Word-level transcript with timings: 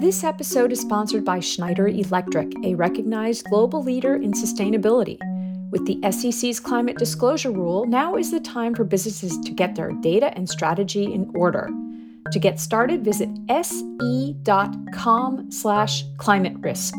This 0.00 0.24
episode 0.24 0.72
is 0.72 0.80
sponsored 0.80 1.26
by 1.26 1.40
Schneider 1.40 1.86
Electric, 1.86 2.54
a 2.64 2.74
recognized 2.74 3.44
global 3.50 3.82
leader 3.82 4.14
in 4.14 4.32
sustainability. 4.32 5.18
With 5.70 5.84
the 5.84 6.00
SEC's 6.10 6.58
climate 6.58 6.96
disclosure 6.96 7.50
rule, 7.50 7.84
now 7.84 8.16
is 8.16 8.30
the 8.30 8.40
time 8.40 8.74
for 8.74 8.84
businesses 8.84 9.38
to 9.40 9.52
get 9.52 9.74
their 9.74 9.92
data 9.92 10.32
and 10.38 10.48
strategy 10.48 11.12
in 11.12 11.30
order. 11.34 11.68
To 12.32 12.38
get 12.38 12.58
started, 12.58 13.04
visit 13.04 13.28
se.com 13.50 15.50
slash 15.50 16.04
climate 16.16 16.56
risk. 16.60 16.94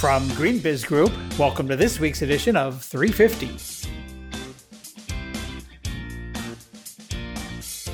From 0.00 0.26
GreenBiz 0.30 0.86
Group, 0.86 1.12
welcome 1.38 1.68
to 1.68 1.76
this 1.76 2.00
week's 2.00 2.22
edition 2.22 2.56
of 2.56 2.82
350. 2.82 3.50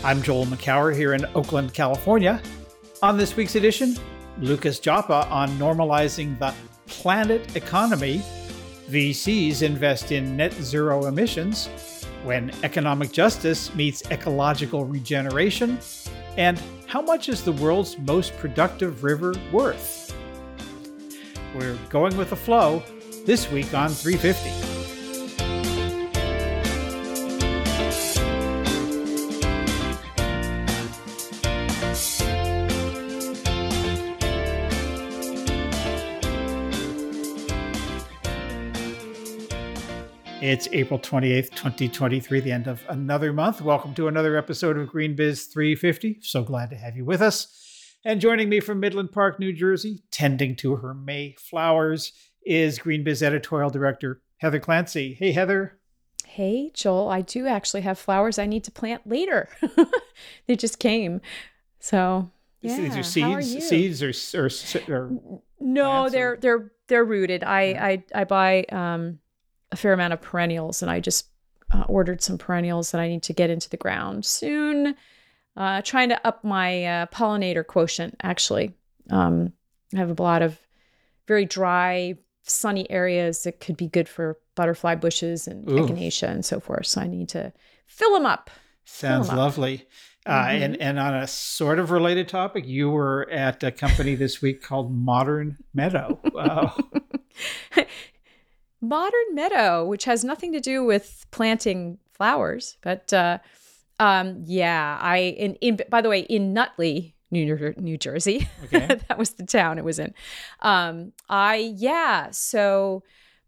I'm 0.04 0.22
Joel 0.22 0.46
Makower 0.46 0.94
here 0.94 1.14
in 1.14 1.26
Oakland, 1.34 1.74
California. 1.74 2.40
On 3.02 3.18
this 3.18 3.34
week's 3.34 3.56
edition, 3.56 3.96
Lucas 4.38 4.78
Joppa 4.78 5.26
on 5.30 5.48
normalizing 5.58 6.38
the 6.38 6.54
planet 6.86 7.56
economy. 7.56 8.22
VCs 8.88 9.62
invest 9.62 10.12
in 10.12 10.36
net 10.36 10.52
zero 10.52 11.06
emissions 11.06 11.66
when 12.22 12.52
economic 12.62 13.10
justice 13.10 13.74
meets 13.74 14.08
ecological 14.12 14.84
regeneration. 14.84 15.80
And 16.36 16.62
how 16.86 17.02
much 17.02 17.28
is 17.28 17.42
the 17.42 17.50
world's 17.50 17.98
most 17.98 18.36
productive 18.36 19.02
river 19.02 19.34
worth? 19.50 20.05
We're 21.56 21.78
going 21.88 22.18
with 22.18 22.28
the 22.28 22.36
flow 22.36 22.82
this 23.24 23.50
week 23.50 23.72
on 23.72 23.88
350. 23.88 24.50
It's 40.42 40.68
April 40.72 41.00
28th, 41.00 41.50
2023, 41.52 42.40
the 42.40 42.52
end 42.52 42.66
of 42.66 42.84
another 42.90 43.32
month. 43.32 43.62
Welcome 43.62 43.94
to 43.94 44.08
another 44.08 44.36
episode 44.36 44.76
of 44.76 44.90
Green 44.90 45.16
Biz 45.16 45.46
350. 45.46 46.18
So 46.20 46.44
glad 46.44 46.68
to 46.68 46.76
have 46.76 46.98
you 46.98 47.06
with 47.06 47.22
us. 47.22 47.65
And 48.06 48.20
joining 48.20 48.48
me 48.48 48.60
from 48.60 48.78
Midland 48.78 49.10
Park, 49.10 49.40
New 49.40 49.52
Jersey, 49.52 50.00
tending 50.12 50.54
to 50.56 50.76
her 50.76 50.94
May 50.94 51.34
flowers, 51.40 52.12
is 52.44 52.78
GreenBiz 52.78 53.20
editorial 53.20 53.68
director 53.68 54.22
Heather 54.36 54.60
Clancy. 54.60 55.14
Hey, 55.14 55.32
Heather. 55.32 55.76
Hey, 56.24 56.70
Joel. 56.72 57.08
I 57.08 57.22
do 57.22 57.48
actually 57.48 57.80
have 57.80 57.98
flowers 57.98 58.38
I 58.38 58.46
need 58.46 58.62
to 58.62 58.70
plant 58.70 59.04
later. 59.08 59.48
they 60.46 60.54
just 60.54 60.78
came. 60.78 61.20
So, 61.80 62.30
yeah. 62.60 62.76
These 62.76 62.96
are 62.96 63.02
seeds, 63.02 63.68
seeds 63.68 64.02
or, 64.04 64.40
or, 64.40 64.50
or 64.88 65.40
no, 65.58 66.08
they're 66.08 66.34
or? 66.34 66.36
they're 66.36 66.72
they're 66.86 67.04
rooted. 67.04 67.42
I 67.42 67.62
yeah. 67.64 67.84
I 67.84 68.04
I 68.14 68.22
buy 68.24 68.66
um, 68.70 69.18
a 69.72 69.76
fair 69.76 69.92
amount 69.92 70.12
of 70.12 70.20
perennials, 70.20 70.80
and 70.80 70.92
I 70.92 71.00
just 71.00 71.26
uh, 71.72 71.86
ordered 71.88 72.22
some 72.22 72.38
perennials 72.38 72.92
that 72.92 73.00
I 73.00 73.08
need 73.08 73.24
to 73.24 73.32
get 73.32 73.50
into 73.50 73.68
the 73.68 73.76
ground 73.76 74.24
soon 74.24 74.94
uh, 75.56 75.82
trying 75.82 76.10
to 76.10 76.26
up 76.26 76.44
my 76.44 76.84
uh, 76.84 77.06
pollinator 77.06 77.66
quotient, 77.66 78.16
actually. 78.22 78.74
Um, 79.10 79.52
I 79.94 79.98
have 79.98 80.18
a 80.18 80.22
lot 80.22 80.42
of 80.42 80.58
very 81.26 81.44
dry, 81.44 82.16
sunny 82.42 82.90
areas 82.90 83.42
that 83.44 83.60
could 83.60 83.76
be 83.76 83.88
good 83.88 84.08
for 84.08 84.38
butterfly 84.54 84.94
bushes 84.94 85.46
and 85.46 85.68
Ooh. 85.68 85.74
echinacea 85.74 86.28
and 86.28 86.44
so 86.44 86.60
forth. 86.60 86.86
So 86.86 87.00
I 87.00 87.06
need 87.06 87.28
to 87.30 87.52
fill 87.86 88.12
them 88.14 88.26
up. 88.26 88.50
Sounds 88.84 89.28
them 89.28 89.36
lovely. 89.36 89.74
Up. 89.74 89.86
Uh, 90.26 90.46
mm-hmm. 90.46 90.62
and, 90.62 90.80
and 90.80 90.98
on 90.98 91.14
a 91.14 91.26
sort 91.26 91.78
of 91.78 91.92
related 91.92 92.28
topic, 92.28 92.66
you 92.66 92.90
were 92.90 93.30
at 93.30 93.62
a 93.62 93.70
company 93.70 94.16
this 94.16 94.42
week 94.42 94.60
called 94.60 94.92
Modern 94.92 95.56
Meadow. 95.72 96.18
Wow. 96.32 96.76
Modern 98.80 99.34
Meadow, 99.34 99.84
which 99.86 100.04
has 100.04 100.24
nothing 100.24 100.52
to 100.52 100.60
do 100.60 100.84
with 100.84 101.26
planting 101.30 101.98
flowers, 102.12 102.76
but 102.82 103.12
uh, 103.12 103.38
um, 103.98 104.42
yeah, 104.44 104.98
I 105.00 105.18
in, 105.18 105.54
in 105.56 105.80
by 105.88 106.00
the 106.00 106.08
way, 106.08 106.20
in 106.20 106.52
Nutley, 106.52 107.14
New 107.30 107.74
New 107.78 107.98
Jersey. 107.98 108.48
Okay. 108.64 108.98
that 109.08 109.18
was 109.18 109.30
the 109.30 109.46
town 109.46 109.78
it 109.78 109.84
was 109.84 109.98
in. 109.98 110.12
Um, 110.60 111.12
I 111.28 111.74
yeah, 111.76 112.30
so 112.30 113.02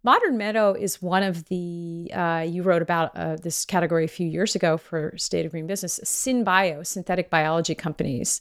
Modern 0.04 0.38
Meadow 0.38 0.74
is 0.74 1.02
one 1.02 1.22
of 1.22 1.44
the 1.46 2.10
uh, 2.14 2.46
you 2.48 2.62
wrote 2.62 2.82
about 2.82 3.16
uh, 3.16 3.36
this 3.36 3.64
category 3.64 4.04
a 4.04 4.08
few 4.08 4.26
years 4.28 4.54
ago 4.54 4.76
for 4.76 5.12
State 5.16 5.44
of 5.44 5.52
Green 5.52 5.66
Business, 5.66 6.00
SynBio, 6.04 6.86
synthetic 6.86 7.30
biology 7.30 7.74
companies, 7.74 8.40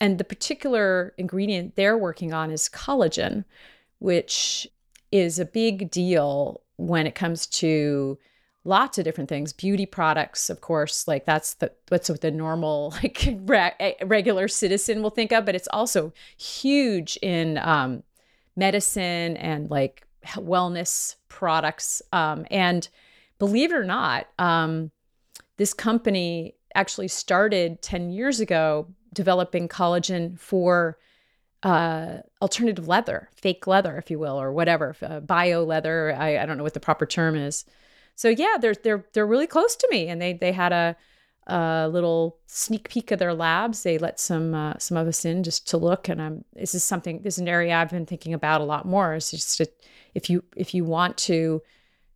and 0.00 0.18
the 0.18 0.24
particular 0.24 1.14
ingredient 1.18 1.76
they're 1.76 1.98
working 1.98 2.32
on 2.32 2.50
is 2.50 2.68
collagen, 2.68 3.44
which 3.98 4.66
is 5.12 5.38
a 5.38 5.44
big 5.44 5.90
deal 5.90 6.62
when 6.76 7.06
it 7.06 7.14
comes 7.14 7.46
to 7.46 8.18
lots 8.64 8.98
of 8.98 9.04
different 9.04 9.28
things. 9.28 9.52
Beauty 9.52 9.86
products 9.86 10.50
of 10.50 10.60
course 10.60 11.06
like 11.06 11.24
that's 11.24 11.54
the 11.54 11.70
what's 11.88 12.08
what 12.08 12.20
the 12.20 12.30
normal 12.30 12.94
like 13.02 13.28
re- 13.42 13.96
regular 14.04 14.48
citizen 14.48 15.02
will 15.02 15.10
think 15.10 15.32
of 15.32 15.44
but 15.44 15.54
it's 15.54 15.68
also 15.72 16.12
huge 16.36 17.16
in 17.22 17.58
um, 17.58 18.02
medicine 18.56 19.36
and 19.36 19.70
like 19.70 20.06
wellness 20.36 21.16
products. 21.28 22.02
Um, 22.12 22.46
and 22.50 22.88
believe 23.38 23.72
it 23.72 23.76
or 23.76 23.84
not 23.84 24.26
um, 24.38 24.90
this 25.56 25.74
company 25.74 26.54
actually 26.74 27.08
started 27.08 27.80
10 27.82 28.10
years 28.10 28.40
ago 28.40 28.88
developing 29.12 29.68
collagen 29.68 30.38
for 30.38 30.98
uh, 31.62 32.18
alternative 32.42 32.86
leather, 32.88 33.30
fake 33.34 33.66
leather, 33.66 33.96
if 33.96 34.10
you 34.10 34.18
will, 34.18 34.38
or 34.38 34.52
whatever, 34.52 34.94
uh, 35.02 35.20
bio 35.20 35.64
leather. 35.64 36.14
I, 36.18 36.36
I, 36.36 36.44
don't 36.44 36.58
know 36.58 36.62
what 36.62 36.74
the 36.74 36.80
proper 36.80 37.06
term 37.06 37.36
is 37.36 37.64
so 38.14 38.28
yeah, 38.28 38.56
they're 38.60 38.74
they're 38.74 39.04
they're 39.12 39.26
really 39.26 39.46
close 39.46 39.76
to 39.76 39.88
me, 39.90 40.08
and 40.08 40.20
they 40.20 40.34
they 40.34 40.52
had 40.52 40.72
a 40.72 40.96
a 41.46 41.88
little 41.92 42.38
sneak 42.46 42.88
peek 42.88 43.10
of 43.10 43.18
their 43.18 43.34
labs. 43.34 43.82
They 43.82 43.98
let 43.98 44.18
some 44.18 44.54
uh, 44.54 44.74
some 44.78 44.96
of 44.96 45.06
us 45.06 45.24
in 45.24 45.42
just 45.42 45.68
to 45.68 45.76
look, 45.76 46.08
and 46.08 46.22
I'm 46.22 46.44
this 46.54 46.74
is 46.74 46.84
something 46.84 47.22
this 47.22 47.34
is 47.34 47.40
an 47.40 47.48
area 47.48 47.74
I've 47.74 47.90
been 47.90 48.06
thinking 48.06 48.34
about 48.34 48.60
a 48.60 48.64
lot 48.64 48.86
more. 48.86 49.14
It's 49.14 49.30
just 49.30 49.60
if 50.14 50.30
you 50.30 50.44
if 50.56 50.74
you 50.74 50.84
want 50.84 51.16
to 51.18 51.62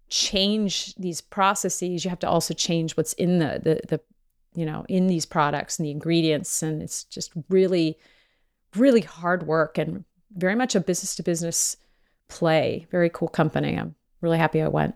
change 0.08 0.94
these 0.94 1.20
processes, 1.20 2.04
you 2.04 2.10
have 2.10 2.20
to 2.20 2.28
also 2.28 2.54
change 2.54 2.96
what's 2.96 3.12
in 3.14 3.38
the 3.38 3.60
the 3.62 3.80
the 3.88 4.00
you 4.54 4.64
know 4.64 4.86
in 4.88 5.08
these 5.08 5.26
products 5.26 5.78
and 5.78 5.86
the 5.86 5.90
ingredients, 5.90 6.62
and 6.62 6.82
it's 6.82 7.04
just 7.04 7.32
really 7.48 7.98
really 8.76 9.00
hard 9.00 9.46
work 9.46 9.78
and 9.78 10.04
very 10.36 10.54
much 10.54 10.74
a 10.74 10.80
business 10.80 11.16
to 11.16 11.22
business 11.22 11.76
play. 12.28 12.86
Very 12.90 13.10
cool 13.10 13.28
company. 13.28 13.76
I'm 13.76 13.94
really 14.20 14.38
happy 14.38 14.62
I 14.62 14.68
went 14.68 14.94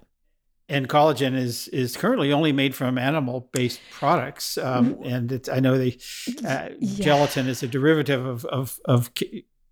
and 0.72 0.88
collagen 0.88 1.37
is 1.37 1.69
is 1.69 1.97
currently 1.97 2.33
only 2.33 2.50
made 2.50 2.75
from 2.75 2.97
animal 2.97 3.50
based 3.53 3.81
products, 3.91 4.56
um, 4.56 4.97
and 5.05 5.31
it's, 5.31 5.49
I 5.49 5.60
know 5.60 5.77
the 5.77 5.99
uh, 6.47 6.71
yeah. 6.81 7.05
gelatin 7.05 7.47
is 7.47 7.62
a 7.62 7.69
derivative 7.69 8.25
of 8.25 8.47
of, 8.47 8.81
of 8.87 9.10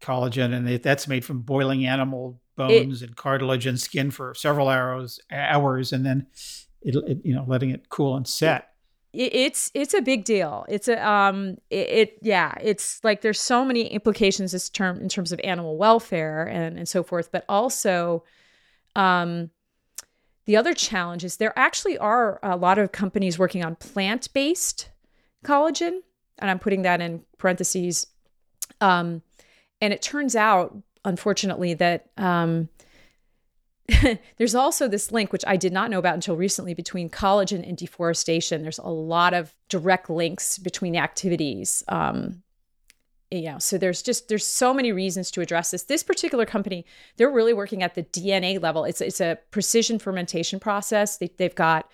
collagen, 0.02 0.54
and 0.54 0.68
it, 0.68 0.82
that's 0.82 1.08
made 1.08 1.24
from 1.24 1.40
boiling 1.40 1.86
animal 1.86 2.40
bones 2.54 3.02
it, 3.02 3.06
and 3.06 3.16
cartilage 3.16 3.66
and 3.66 3.80
skin 3.80 4.10
for 4.10 4.34
several 4.34 4.68
hours 4.68 5.18
hours, 5.32 5.92
and 5.92 6.04
then 6.04 6.26
it, 6.82 6.94
it, 6.94 7.18
you 7.24 7.34
know 7.34 7.44
letting 7.48 7.70
it 7.70 7.88
cool 7.88 8.14
and 8.14 8.28
set. 8.28 8.68
It's 9.12 9.72
it's 9.74 9.94
a 9.94 10.02
big 10.02 10.24
deal. 10.24 10.66
It's 10.68 10.86
a 10.86 11.04
um 11.08 11.56
it, 11.70 11.88
it 11.88 12.18
yeah 12.20 12.52
it's 12.60 13.02
like 13.02 13.22
there's 13.22 13.40
so 13.40 13.64
many 13.64 13.86
implications 13.86 14.52
this 14.52 14.68
term 14.68 15.00
in 15.00 15.08
terms 15.08 15.32
of 15.32 15.40
animal 15.42 15.78
welfare 15.78 16.44
and 16.44 16.78
and 16.78 16.88
so 16.88 17.02
forth, 17.02 17.32
but 17.32 17.44
also 17.48 18.22
um 18.94 19.50
the 20.46 20.56
other 20.56 20.74
challenge 20.74 21.24
is 21.24 21.36
there 21.36 21.56
actually 21.58 21.98
are 21.98 22.40
a 22.42 22.56
lot 22.56 22.78
of 22.78 22.92
companies 22.92 23.38
working 23.38 23.64
on 23.64 23.76
plant 23.76 24.32
based 24.32 24.90
collagen, 25.44 26.00
and 26.38 26.50
I'm 26.50 26.58
putting 26.58 26.82
that 26.82 27.00
in 27.00 27.22
parentheses. 27.38 28.06
Um, 28.80 29.22
and 29.80 29.92
it 29.92 30.02
turns 30.02 30.36
out, 30.36 30.76
unfortunately, 31.04 31.74
that 31.74 32.10
um, 32.16 32.68
there's 34.38 34.54
also 34.54 34.88
this 34.88 35.12
link, 35.12 35.32
which 35.32 35.44
I 35.46 35.56
did 35.56 35.72
not 35.72 35.90
know 35.90 35.98
about 35.98 36.14
until 36.14 36.36
recently, 36.36 36.74
between 36.74 37.10
collagen 37.10 37.66
and 37.66 37.76
deforestation. 37.76 38.62
There's 38.62 38.78
a 38.78 38.88
lot 38.88 39.34
of 39.34 39.54
direct 39.68 40.10
links 40.10 40.58
between 40.58 40.92
the 40.92 40.98
activities 40.98 41.82
um, 41.88 42.42
you 43.30 43.42
know 43.42 43.58
so 43.58 43.78
there's 43.78 44.02
just 44.02 44.28
there's 44.28 44.46
so 44.46 44.74
many 44.74 44.92
reasons 44.92 45.30
to 45.32 45.40
address 45.40 45.70
this. 45.70 45.84
This 45.84 46.02
particular 46.02 46.46
company 46.46 46.84
they're 47.16 47.30
really 47.30 47.54
working 47.54 47.82
at 47.82 47.94
the 47.94 48.02
dna 48.02 48.60
level. 48.60 48.84
It's 48.84 49.00
it's 49.00 49.20
a 49.20 49.38
precision 49.50 49.98
fermentation 49.98 50.60
process. 50.60 51.16
They, 51.18 51.30
they've 51.36 51.54
got 51.54 51.90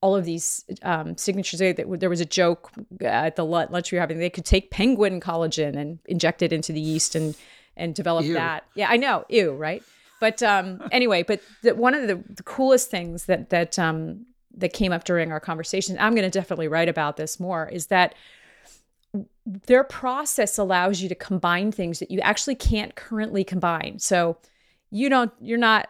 all 0.00 0.14
of 0.14 0.24
these 0.24 0.64
um, 0.82 1.16
signatures 1.16 1.58
there. 1.58 2.08
Was 2.08 2.20
a 2.20 2.24
joke 2.24 2.70
at 3.02 3.36
the 3.36 3.44
lunch 3.44 3.92
we 3.92 3.96
were 3.96 4.00
having 4.00 4.18
they 4.18 4.30
could 4.30 4.44
take 4.44 4.70
penguin 4.70 5.20
collagen 5.20 5.76
and 5.76 5.98
inject 6.06 6.42
it 6.42 6.52
into 6.52 6.72
the 6.72 6.80
yeast 6.80 7.14
and 7.14 7.36
and 7.76 7.94
develop 7.94 8.24
ew. 8.24 8.34
that. 8.34 8.64
Yeah 8.74 8.88
i 8.90 8.96
know. 8.96 9.24
Ew 9.28 9.52
right? 9.52 9.82
But 10.20 10.42
um, 10.42 10.82
anyway, 10.92 11.22
but 11.22 11.40
the, 11.62 11.74
one 11.74 11.94
of 11.94 12.08
the, 12.08 12.22
the, 12.28 12.42
coolest 12.42 12.90
things 12.90 13.26
that 13.26 13.50
that 13.50 13.78
um, 13.78 14.26
that 14.56 14.72
came 14.72 14.92
up 14.92 15.04
during 15.04 15.32
our 15.32 15.40
conversation, 15.40 15.96
I'm 15.98 16.14
going 16.14 16.28
to 16.28 16.38
definitely 16.38 16.68
write 16.68 16.88
about 16.88 17.16
this 17.16 17.38
more, 17.38 17.68
is 17.68 17.86
that 17.86 18.14
their 19.46 19.84
process 19.84 20.58
allows 20.58 21.00
you 21.00 21.08
to 21.08 21.14
combine 21.14 21.72
things 21.72 21.98
that 22.00 22.10
you 22.10 22.20
actually 22.20 22.54
can't 22.54 22.94
currently 22.94 23.44
combine. 23.44 23.98
So 23.98 24.38
you 24.90 25.08
don't, 25.08 25.32
you're 25.40 25.58
not 25.58 25.88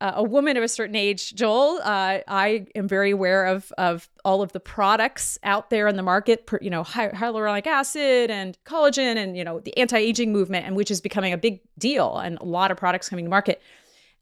uh, 0.00 0.12
a 0.16 0.22
woman 0.22 0.56
of 0.56 0.62
a 0.62 0.68
certain 0.68 0.96
age, 0.96 1.34
Joel, 1.34 1.80
uh, 1.82 2.18
I 2.26 2.66
am 2.74 2.88
very 2.88 3.10
aware 3.10 3.46
of 3.46 3.72
of 3.78 4.08
all 4.24 4.42
of 4.42 4.52
the 4.52 4.60
products 4.60 5.38
out 5.44 5.70
there 5.70 5.86
in 5.86 5.96
the 5.96 6.02
market. 6.02 6.48
You 6.60 6.68
know, 6.68 6.82
hy- 6.82 7.10
hyaluronic 7.10 7.66
acid 7.66 8.30
and 8.30 8.58
collagen, 8.66 9.16
and 9.16 9.36
you 9.36 9.44
know 9.44 9.60
the 9.60 9.76
anti 9.78 9.96
aging 9.96 10.32
movement, 10.32 10.66
and 10.66 10.76
which 10.76 10.90
is 10.90 11.00
becoming 11.00 11.32
a 11.32 11.38
big 11.38 11.60
deal, 11.78 12.18
and 12.18 12.38
a 12.38 12.44
lot 12.44 12.70
of 12.70 12.76
products 12.76 13.08
coming 13.08 13.24
to 13.24 13.30
market. 13.30 13.62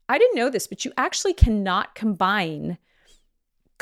I 0.07 0.17
didn't 0.17 0.35
know 0.35 0.49
this, 0.49 0.67
but 0.67 0.85
you 0.85 0.93
actually 0.95 1.33
cannot 1.33 1.95
combine 1.95 2.77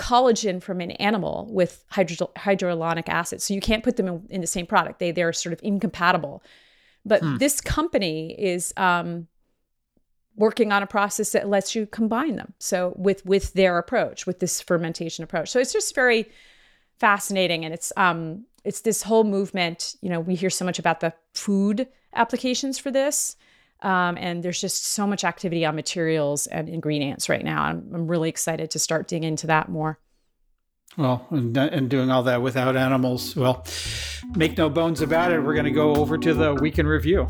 collagen 0.02 0.62
from 0.62 0.82
an 0.82 0.92
animal 0.92 1.48
with 1.52 1.86
hydro- 1.90 2.32
hyaluronic 2.36 3.08
acid, 3.08 3.42
so 3.42 3.54
you 3.54 3.62
can't 3.62 3.84
put 3.84 3.98
them 3.98 4.08
in, 4.08 4.28
in, 4.30 4.42
the 4.42 4.48
same 4.48 4.66
product. 4.66 5.00
They 5.00 5.12
they're 5.12 5.34
sort 5.34 5.54
of 5.54 5.60
incompatible. 5.64 6.44
But 7.06 7.22
hmm. 7.22 7.38
this 7.38 7.62
company 7.62 8.36
is 8.38 8.74
um, 8.78 9.28
working 10.36 10.72
on 10.72 10.84
a 10.84 10.88
process 10.88 11.32
that 11.32 11.50
lets 11.50 11.76
you 11.76 11.86
combine 11.86 12.36
them 12.36 12.54
so 12.60 12.94
with 12.98 13.26
with 13.26 13.54
their 13.54 13.78
approach 13.78 14.26
with 14.26 14.40
this 14.40 14.62
fermentation 14.62 15.24
approach 15.24 15.50
so 15.50 15.60
it's 15.60 15.74
just 15.74 15.94
very 15.94 16.30
fascinating 17.00 17.66
and 17.66 17.74
it's 17.74 17.92
um 17.98 18.46
it's 18.64 18.82
this 18.82 19.04
whole 19.04 19.24
movement 19.24 19.96
you 20.02 20.10
know 20.10 20.20
we 20.20 20.36
hear 20.36 20.50
so 20.50 20.64
much 20.64 20.80
about 20.80 21.00
the 21.00 21.14
food 21.34 21.88
applications 22.16 22.78
for 22.80 22.92
this 22.92 23.36
um, 23.82 24.18
and 24.18 24.44
there's 24.44 24.62
just 24.62 24.86
so 24.86 25.08
much 25.08 25.24
activity 25.24 25.66
on 25.66 25.76
materials 25.76 26.48
and 26.48 26.70
ingredients 26.70 27.30
right 27.30 27.44
now 27.44 27.64
I'm, 27.64 27.90
I'm 27.94 28.08
really 28.08 28.30
excited 28.30 28.72
to 28.72 28.80
start 28.80 29.08
digging 29.08 29.24
into 29.24 29.48
that 29.48 29.70
more 29.70 30.00
well, 30.98 31.26
and, 31.30 31.56
and, 31.56 31.90
doing 31.90 32.12
all 32.12 32.24
that 32.24 32.42
without 32.42 32.76
animals. 32.76 33.34
Well, 33.34 33.66
make 34.36 34.58
no 34.58 34.70
bones 34.70 35.02
about 35.02 35.32
it. 35.32 35.40
We're 35.40 35.54
going 35.54 35.66
to 35.66 35.72
go 35.72 35.96
over 35.96 36.18
to 36.18 36.34
the 36.34 36.54
week 36.56 36.80
in 36.80 36.86
review. 36.86 37.30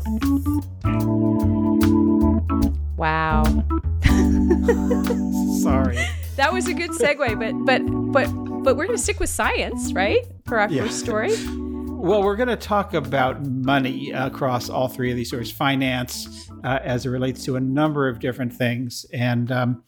Wow. 2.96 3.44
Sorry. 5.62 5.96
That 6.36 6.52
was 6.52 6.66
a 6.66 6.74
good 6.74 6.90
segue, 6.90 7.38
but 7.38 7.54
but 7.64 7.82
but 8.12 8.26
but 8.64 8.76
we're 8.76 8.86
going 8.86 8.96
to 8.96 9.02
stick 9.02 9.20
with 9.20 9.30
science, 9.30 9.92
right? 9.92 10.26
For 10.44 10.58
our 10.58 10.68
yeah. 10.68 10.82
first 10.82 10.98
story. 10.98 11.30
Well, 12.02 12.24
we're 12.24 12.34
going 12.34 12.48
to 12.48 12.56
talk 12.56 12.94
about 12.94 13.46
money 13.46 14.10
across 14.10 14.68
all 14.68 14.88
three 14.88 15.12
of 15.12 15.16
these 15.16 15.28
stories, 15.28 15.52
finance 15.52 16.50
uh, 16.64 16.80
as 16.82 17.06
it 17.06 17.10
relates 17.10 17.44
to 17.44 17.54
a 17.54 17.60
number 17.60 18.08
of 18.08 18.18
different 18.18 18.52
things. 18.52 19.06
And 19.12 19.52
um, 19.52 19.84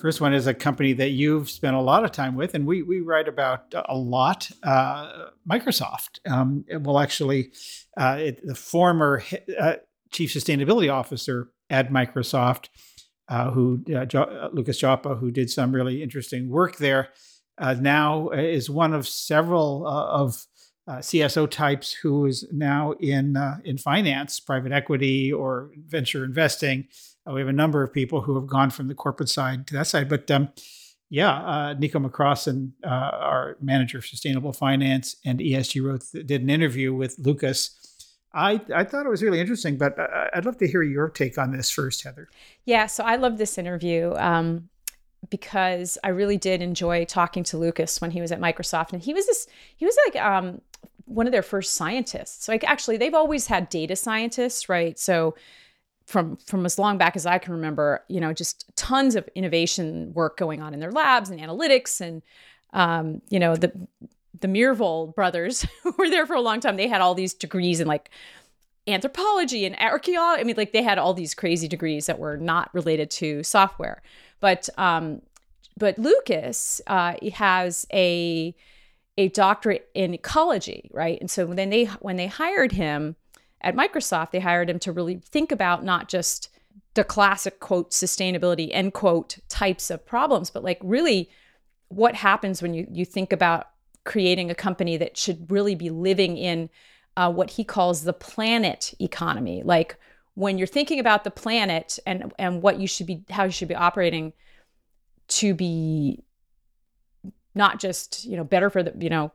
first 0.00 0.22
one 0.22 0.32
is 0.32 0.46
a 0.46 0.54
company 0.54 0.94
that 0.94 1.10
you've 1.10 1.50
spent 1.50 1.76
a 1.76 1.80
lot 1.80 2.06
of 2.06 2.10
time 2.10 2.36
with, 2.36 2.54
and 2.54 2.66
we 2.66 2.82
we 2.82 3.02
write 3.02 3.28
about 3.28 3.74
a 3.86 3.94
lot. 3.94 4.50
Uh, 4.62 5.26
Microsoft. 5.46 6.20
Um, 6.26 6.64
well, 6.80 6.98
actually, 6.98 7.52
uh, 7.98 8.16
it, 8.18 8.46
the 8.46 8.54
former 8.54 9.22
uh, 9.60 9.74
chief 10.10 10.32
sustainability 10.32 10.90
officer 10.90 11.50
at 11.68 11.92
Microsoft, 11.92 12.70
uh, 13.28 13.50
who 13.50 13.84
uh, 13.94 14.06
jo- 14.06 14.48
Lucas 14.54 14.78
Joppa, 14.78 15.16
who 15.16 15.30
did 15.30 15.50
some 15.50 15.72
really 15.72 16.02
interesting 16.02 16.48
work 16.48 16.78
there, 16.78 17.10
now 17.60 18.30
is 18.30 18.70
one 18.70 18.94
of 18.94 19.06
several 19.06 19.86
of 19.86 20.46
uh, 20.88 20.98
CSO 20.98 21.48
types 21.50 21.92
who 21.92 22.26
is 22.26 22.46
now 22.50 22.92
in 22.92 23.36
in 23.64 23.78
finance, 23.78 24.40
private 24.40 24.72
equity, 24.72 25.32
or 25.32 25.70
venture 25.86 26.24
investing. 26.24 26.88
we 27.26 27.40
have 27.40 27.48
a 27.48 27.52
number 27.52 27.82
of 27.82 27.92
people 27.92 28.22
who 28.22 28.34
have 28.36 28.46
gone 28.46 28.70
from 28.70 28.88
the 28.88 28.94
corporate 28.94 29.28
side 29.28 29.66
to 29.68 29.74
that 29.74 29.86
side, 29.86 30.08
but. 30.08 30.30
Um, 30.30 30.48
yeah, 31.10 31.72
Nico 31.78 31.98
McCrossan, 31.98 32.72
uh 32.84 32.88
our 32.88 33.56
manager 33.62 33.96
of 33.96 34.04
sustainable 34.04 34.52
finance 34.52 35.16
and 35.24 35.38
ESG, 35.40 35.82
wrote 35.82 36.04
did 36.12 36.42
an 36.42 36.50
interview 36.50 36.92
with 36.92 37.16
Lucas 37.18 37.78
I, 38.32 38.60
I 38.74 38.84
thought 38.84 39.06
it 39.06 39.08
was 39.08 39.22
really 39.22 39.40
interesting, 39.40 39.76
but 39.76 39.98
I'd 40.34 40.44
love 40.44 40.58
to 40.58 40.68
hear 40.68 40.82
your 40.82 41.08
take 41.08 41.38
on 41.38 41.50
this 41.50 41.70
first, 41.70 42.04
Heather. 42.04 42.28
Yeah, 42.64 42.86
so 42.86 43.04
I 43.04 43.16
love 43.16 43.38
this 43.38 43.56
interview 43.56 44.14
um, 44.16 44.68
because 45.30 45.96
I 46.04 46.08
really 46.08 46.36
did 46.36 46.60
enjoy 46.60 47.04
talking 47.06 47.42
to 47.44 47.58
Lucas 47.58 48.00
when 48.00 48.10
he 48.10 48.20
was 48.20 48.30
at 48.30 48.40
Microsoft, 48.40 48.92
and 48.92 49.02
he 49.02 49.14
was 49.14 49.26
this 49.26 49.46
he 49.76 49.86
was 49.86 49.96
like 50.06 50.22
um, 50.22 50.60
one 51.08 51.26
of 51.26 51.32
their 51.32 51.42
first 51.42 51.74
scientists. 51.74 52.48
Like 52.48 52.64
actually, 52.64 52.96
they've 52.96 53.14
always 53.14 53.46
had 53.46 53.68
data 53.68 53.96
scientists, 53.96 54.68
right? 54.68 54.98
So 54.98 55.34
from 56.06 56.36
from 56.36 56.64
as 56.64 56.78
long 56.78 56.98
back 56.98 57.16
as 57.16 57.26
I 57.26 57.38
can 57.38 57.52
remember, 57.52 58.04
you 58.08 58.20
know, 58.20 58.32
just 58.32 58.64
tons 58.76 59.14
of 59.14 59.28
innovation 59.34 60.12
work 60.14 60.36
going 60.36 60.62
on 60.62 60.72
in 60.74 60.80
their 60.80 60.92
labs 60.92 61.30
and 61.30 61.40
analytics 61.40 62.00
and 62.00 62.22
um, 62.72 63.22
you 63.28 63.38
know 63.38 63.56
the 63.56 63.72
the 64.40 64.48
Myhrvold 64.48 65.14
brothers 65.14 65.66
were 65.98 66.08
there 66.08 66.26
for 66.26 66.36
a 66.36 66.40
long 66.40 66.60
time. 66.60 66.76
They 66.76 66.88
had 66.88 67.00
all 67.00 67.14
these 67.14 67.34
degrees 67.34 67.80
in 67.80 67.88
like 67.88 68.10
anthropology 68.86 69.64
and 69.64 69.78
archaeology. 69.78 70.40
I 70.40 70.44
mean, 70.44 70.56
like 70.56 70.72
they 70.72 70.82
had 70.82 70.98
all 70.98 71.14
these 71.14 71.34
crazy 71.34 71.68
degrees 71.68 72.06
that 72.06 72.18
were 72.18 72.36
not 72.36 72.72
related 72.74 73.10
to 73.12 73.42
software. 73.42 74.02
But 74.40 74.68
um, 74.78 75.22
but 75.76 75.98
Lucas 75.98 76.80
uh, 76.86 77.14
has 77.34 77.86
a 77.92 78.54
a 79.18 79.28
doctorate 79.28 79.88
in 79.94 80.14
ecology, 80.14 80.88
right? 80.94 81.20
And 81.20 81.28
so 81.28 81.44
then 81.46 81.70
they 81.70 81.86
when 81.86 82.16
they 82.16 82.28
hired 82.28 82.72
him 82.72 83.16
at 83.60 83.74
Microsoft, 83.74 84.30
they 84.30 84.38
hired 84.38 84.70
him 84.70 84.78
to 84.78 84.92
really 84.92 85.16
think 85.16 85.50
about 85.50 85.84
not 85.84 86.08
just 86.08 86.48
the 86.94 87.02
classic 87.02 87.58
quote 87.58 87.90
sustainability 87.90 88.70
end 88.72 88.94
quote 88.94 89.38
types 89.48 89.90
of 89.90 90.06
problems, 90.06 90.50
but 90.50 90.62
like 90.62 90.78
really 90.82 91.28
what 91.88 92.14
happens 92.14 92.62
when 92.62 92.72
you 92.72 92.86
you 92.92 93.04
think 93.04 93.32
about 93.32 93.68
creating 94.04 94.50
a 94.50 94.54
company 94.54 94.96
that 94.96 95.18
should 95.18 95.50
really 95.50 95.74
be 95.74 95.90
living 95.90 96.36
in 96.38 96.70
uh, 97.16 97.30
what 97.30 97.50
he 97.50 97.64
calls 97.64 98.04
the 98.04 98.12
planet 98.12 98.94
economy. 99.00 99.62
Like 99.64 99.96
when 100.34 100.58
you're 100.58 100.68
thinking 100.68 101.00
about 101.00 101.24
the 101.24 101.32
planet 101.32 101.98
and 102.06 102.32
and 102.38 102.62
what 102.62 102.78
you 102.78 102.86
should 102.86 103.06
be, 103.06 103.24
how 103.30 103.44
you 103.44 103.50
should 103.50 103.66
be 103.66 103.74
operating 103.74 104.32
to 105.26 105.54
be 105.54 106.22
not 107.58 107.78
just 107.78 108.24
you 108.24 108.36
know 108.36 108.44
better 108.44 108.70
for 108.70 108.82
the 108.82 108.94
you 108.98 109.10
know 109.10 109.32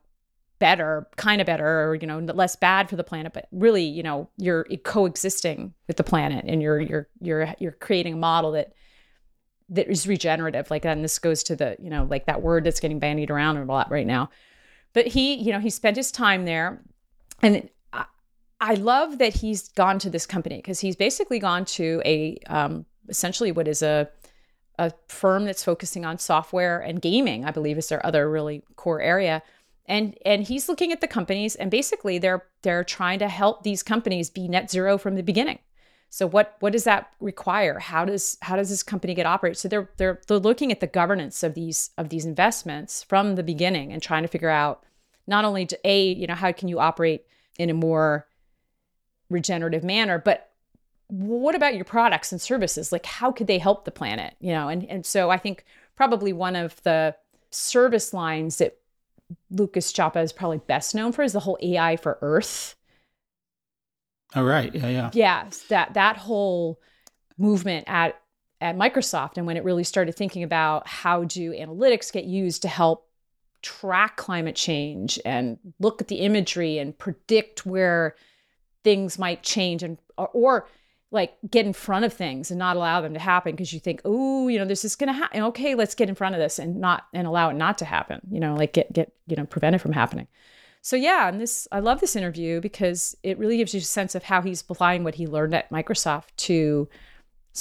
better 0.59 1.07
kind 1.17 1.41
of 1.41 1.45
better 1.47 1.83
or 1.83 1.95
you 1.95 2.07
know 2.07 2.19
less 2.19 2.55
bad 2.55 2.89
for 2.89 2.95
the 2.95 3.03
planet 3.03 3.33
but 3.33 3.47
really 3.51 3.83
you 3.83 4.01
know 4.01 4.29
you're 4.37 4.63
coexisting 4.83 5.73
with 5.87 5.97
the 5.97 6.03
planet 6.03 6.45
and 6.47 6.61
you're 6.61 6.79
you're 6.79 7.07
you're 7.19 7.53
you're 7.59 7.73
creating 7.73 8.13
a 8.13 8.17
model 8.17 8.53
that 8.53 8.73
that 9.69 9.89
is 9.89 10.07
regenerative 10.07 10.71
like 10.71 10.85
and 10.85 11.03
this 11.03 11.19
goes 11.19 11.43
to 11.43 11.55
the 11.55 11.75
you 11.79 11.89
know 11.89 12.07
like 12.09 12.25
that 12.25 12.41
word 12.41 12.63
that's 12.63 12.79
getting 12.79 12.99
bandied 12.99 13.29
around 13.29 13.57
a 13.57 13.65
lot 13.65 13.91
right 13.91 14.07
now 14.07 14.29
but 14.93 15.07
he, 15.07 15.35
you 15.35 15.51
know, 15.51 15.59
he 15.59 15.69
spent 15.69 15.97
his 15.97 16.11
time 16.11 16.45
there. 16.45 16.81
And 17.41 17.69
I, 17.91 18.05
I 18.61 18.75
love 18.75 19.17
that 19.17 19.33
he's 19.33 19.69
gone 19.69 19.99
to 19.99 20.09
this 20.09 20.25
company 20.25 20.57
because 20.57 20.79
he's 20.79 20.95
basically 20.95 21.39
gone 21.39 21.65
to 21.65 22.01
a 22.05 22.37
um, 22.47 22.85
essentially 23.09 23.51
what 23.51 23.67
is 23.67 23.81
a 23.81 24.09
a 24.79 24.91
firm 25.07 25.45
that's 25.45 25.63
focusing 25.63 26.05
on 26.05 26.17
software 26.17 26.79
and 26.79 27.01
gaming, 27.01 27.45
I 27.45 27.51
believe 27.51 27.77
is 27.77 27.89
their 27.89 28.05
other 28.05 28.29
really 28.29 28.63
core 28.75 29.01
area. 29.01 29.43
And 29.85 30.17
and 30.25 30.43
he's 30.43 30.69
looking 30.69 30.91
at 30.91 31.01
the 31.01 31.07
companies 31.07 31.55
and 31.55 31.69
basically 31.69 32.17
they're 32.17 32.45
they're 32.61 32.83
trying 32.83 33.19
to 33.19 33.27
help 33.27 33.63
these 33.63 33.83
companies 33.83 34.29
be 34.29 34.47
net 34.47 34.71
zero 34.71 34.97
from 34.97 35.15
the 35.15 35.23
beginning. 35.23 35.59
So 36.09 36.27
what 36.27 36.55
what 36.59 36.73
does 36.73 36.85
that 36.85 37.11
require? 37.19 37.79
How 37.79 38.05
does 38.05 38.37
how 38.41 38.55
does 38.55 38.69
this 38.69 38.83
company 38.83 39.13
get 39.13 39.25
operated? 39.25 39.57
So 39.57 39.67
they're 39.67 39.89
they're 39.97 40.21
they're 40.27 40.39
looking 40.39 40.71
at 40.71 40.79
the 40.79 40.87
governance 40.87 41.43
of 41.43 41.53
these 41.53 41.89
of 41.97 42.09
these 42.09 42.25
investments 42.25 43.03
from 43.03 43.35
the 43.35 43.43
beginning 43.43 43.91
and 43.91 44.01
trying 44.01 44.23
to 44.23 44.29
figure 44.29 44.49
out 44.49 44.85
not 45.27 45.43
only 45.43 45.65
to 45.65 45.79
a 45.83 46.13
you 46.13 46.27
know 46.27 46.35
how 46.35 46.51
can 46.51 46.67
you 46.67 46.79
operate 46.79 47.25
in 47.57 47.69
a 47.69 47.73
more 47.73 48.27
regenerative 49.29 49.83
manner, 49.83 50.17
but 50.17 50.52
what 51.13 51.55
about 51.55 51.75
your 51.75 51.85
products 51.85 52.31
and 52.31 52.41
services? 52.41 52.91
Like 52.91 53.05
how 53.05 53.31
could 53.31 53.47
they 53.47 53.59
help 53.59 53.85
the 53.85 53.91
planet? 53.91 54.35
You 54.39 54.51
know, 54.51 54.67
and 54.67 54.85
and 54.85 55.05
so 55.05 55.29
I 55.29 55.37
think 55.37 55.65
probably 55.95 56.33
one 56.33 56.55
of 56.55 56.81
the 56.83 57.15
service 57.51 58.13
lines 58.13 58.57
that 58.57 58.77
Lucas 59.51 59.93
Joppa 59.93 60.19
is 60.19 60.33
probably 60.33 60.57
best 60.59 60.95
known 60.95 61.11
for 61.11 61.23
is 61.23 61.33
the 61.33 61.39
whole 61.41 61.57
AI 61.61 61.97
for 61.97 62.17
Earth 62.21 62.75
Oh 64.35 64.43
right, 64.43 64.73
yeah, 64.73 64.87
yeah. 64.87 65.09
Yeah, 65.13 65.49
that 65.69 65.93
that 65.93 66.17
whole 66.17 66.79
movement 67.37 67.85
at 67.87 68.19
at 68.61 68.77
Microsoft 68.77 69.37
and 69.37 69.45
when 69.45 69.57
it 69.57 69.63
really 69.63 69.83
started 69.83 70.15
thinking 70.15 70.43
about 70.43 70.87
how 70.87 71.23
do 71.25 71.51
analytics 71.51 72.11
get 72.11 72.23
used 72.25 72.61
to 72.61 72.67
help 72.67 73.07
track 73.61 74.17
climate 74.17 74.55
change 74.55 75.19
and 75.25 75.57
look 75.79 76.01
at 76.01 76.07
the 76.07 76.17
imagery 76.17 76.77
and 76.79 76.97
predict 76.97 77.65
where 77.65 78.15
things 78.83 79.19
might 79.19 79.43
change 79.43 79.83
and 79.83 79.97
or, 80.17 80.29
or 80.29 80.67
like 81.13 81.37
get 81.49 81.65
in 81.65 81.73
front 81.73 82.03
of 82.03 82.11
things 82.11 82.51
and 82.51 82.57
not 82.57 82.75
allow 82.75 82.99
them 82.99 83.13
to 83.13 83.19
happen 83.19 83.53
because 83.53 83.71
you 83.71 83.79
think, 83.79 84.01
oh, 84.03 84.47
you 84.47 84.57
know, 84.57 84.65
this 84.65 84.83
is 84.83 84.95
going 84.95 85.07
to 85.07 85.13
happen. 85.13 85.43
Okay, 85.43 85.75
let's 85.75 85.95
get 85.95 86.09
in 86.09 86.15
front 86.15 86.35
of 86.35 86.41
this 86.41 86.59
and 86.59 86.77
not 86.77 87.05
and 87.13 87.27
allow 87.27 87.49
it 87.49 87.53
not 87.53 87.77
to 87.77 87.85
happen. 87.85 88.19
You 88.29 88.39
know, 88.39 88.55
like 88.55 88.73
get 88.73 88.91
get 88.91 89.13
you 89.27 89.35
know 89.35 89.45
prevent 89.45 89.75
it 89.75 89.79
from 89.79 89.93
happening. 89.93 90.27
So 90.81 90.97
yeah, 90.97 91.29
and 91.29 91.39
this 91.39 91.67
I 91.71 91.79
love 91.79 92.01
this 92.01 92.15
interview 92.15 92.59
because 92.59 93.15
it 93.23 93.37
really 93.37 93.57
gives 93.57 93.73
you 93.73 93.77
a 93.77 93.83
sense 93.83 94.15
of 94.15 94.23
how 94.23 94.41
he's 94.41 94.63
applying 94.67 95.03
what 95.03 95.15
he 95.15 95.27
learned 95.27 95.53
at 95.53 95.69
Microsoft 95.69 96.35
to 96.37 96.89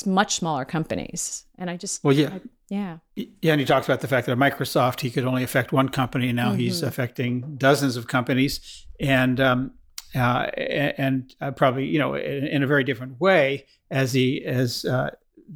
much 0.06 0.36
smaller 0.36 0.64
companies. 0.64 1.44
And 1.58 1.68
I 1.68 1.76
just, 1.76 2.02
well, 2.02 2.14
yeah. 2.14 2.34
I, 2.34 2.40
yeah. 2.68 2.96
Yeah. 3.14 3.52
And 3.52 3.60
he 3.60 3.66
talks 3.66 3.86
about 3.86 4.00
the 4.00 4.08
fact 4.08 4.26
that 4.26 4.32
at 4.32 4.38
Microsoft, 4.38 5.00
he 5.00 5.10
could 5.10 5.24
only 5.24 5.42
affect 5.42 5.72
one 5.72 5.90
company. 5.90 6.28
And 6.28 6.36
now 6.36 6.50
mm-hmm. 6.50 6.60
he's 6.60 6.82
affecting 6.82 7.56
dozens 7.56 7.96
of 7.96 8.06
companies. 8.06 8.86
And, 8.98 9.38
um, 9.40 9.72
uh, 10.14 10.50
and 10.56 11.34
uh, 11.40 11.50
probably, 11.52 11.86
you 11.86 11.98
know, 11.98 12.14
in, 12.14 12.46
in, 12.46 12.62
a 12.62 12.66
very 12.66 12.84
different 12.84 13.20
way 13.20 13.66
as 13.90 14.12
he, 14.12 14.44
as 14.44 14.84
uh, 14.84 15.10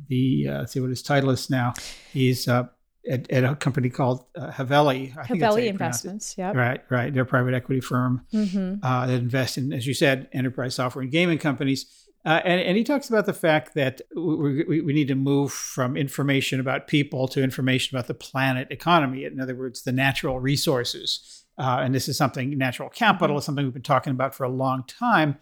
the, 0.08 0.48
uh, 0.48 0.58
let's 0.60 0.72
see 0.72 0.80
what 0.80 0.90
his 0.90 1.02
title 1.02 1.30
is 1.30 1.50
now. 1.50 1.74
He's, 2.12 2.48
uh, 2.48 2.68
at, 3.08 3.30
at, 3.30 3.44
a 3.44 3.54
company 3.54 3.88
called 3.88 4.24
uh, 4.36 4.50
Haveli. 4.50 5.16
I 5.16 5.24
Haveli 5.24 5.66
Investments, 5.66 6.34
yeah. 6.36 6.52
Right, 6.52 6.82
right. 6.90 7.12
They're 7.12 7.22
a 7.22 7.26
private 7.26 7.54
equity 7.54 7.80
firm 7.80 8.26
mm-hmm. 8.32 8.84
uh, 8.84 9.06
that 9.06 9.14
invest 9.14 9.58
in, 9.58 9.72
as 9.72 9.86
you 9.86 9.94
said, 9.94 10.28
enterprise 10.32 10.74
software 10.74 11.02
and 11.02 11.12
gaming 11.12 11.38
companies. 11.38 12.06
Uh, 12.24 12.40
and, 12.44 12.60
and 12.60 12.76
he 12.76 12.82
talks 12.82 13.08
about 13.08 13.24
the 13.24 13.32
fact 13.32 13.74
that 13.74 14.00
we, 14.16 14.64
we, 14.64 14.80
we, 14.80 14.92
need 14.92 15.06
to 15.06 15.14
move 15.14 15.52
from 15.52 15.96
information 15.96 16.58
about 16.58 16.88
people 16.88 17.28
to 17.28 17.40
information 17.40 17.96
about 17.96 18.08
the 18.08 18.14
planet 18.14 18.66
economy. 18.72 19.24
In 19.24 19.40
other 19.40 19.54
words, 19.54 19.82
the 19.82 19.92
natural 19.92 20.40
resources. 20.40 21.44
Uh, 21.58 21.80
and 21.82 21.94
this 21.94 22.08
is 22.08 22.16
something, 22.16 22.56
natural 22.56 22.88
capital 22.88 23.38
is 23.38 23.44
something 23.44 23.64
we've 23.64 23.72
been 23.72 23.82
talking 23.82 24.10
about 24.10 24.34
for 24.34 24.44
a 24.44 24.48
long 24.48 24.84
time. 24.86 25.38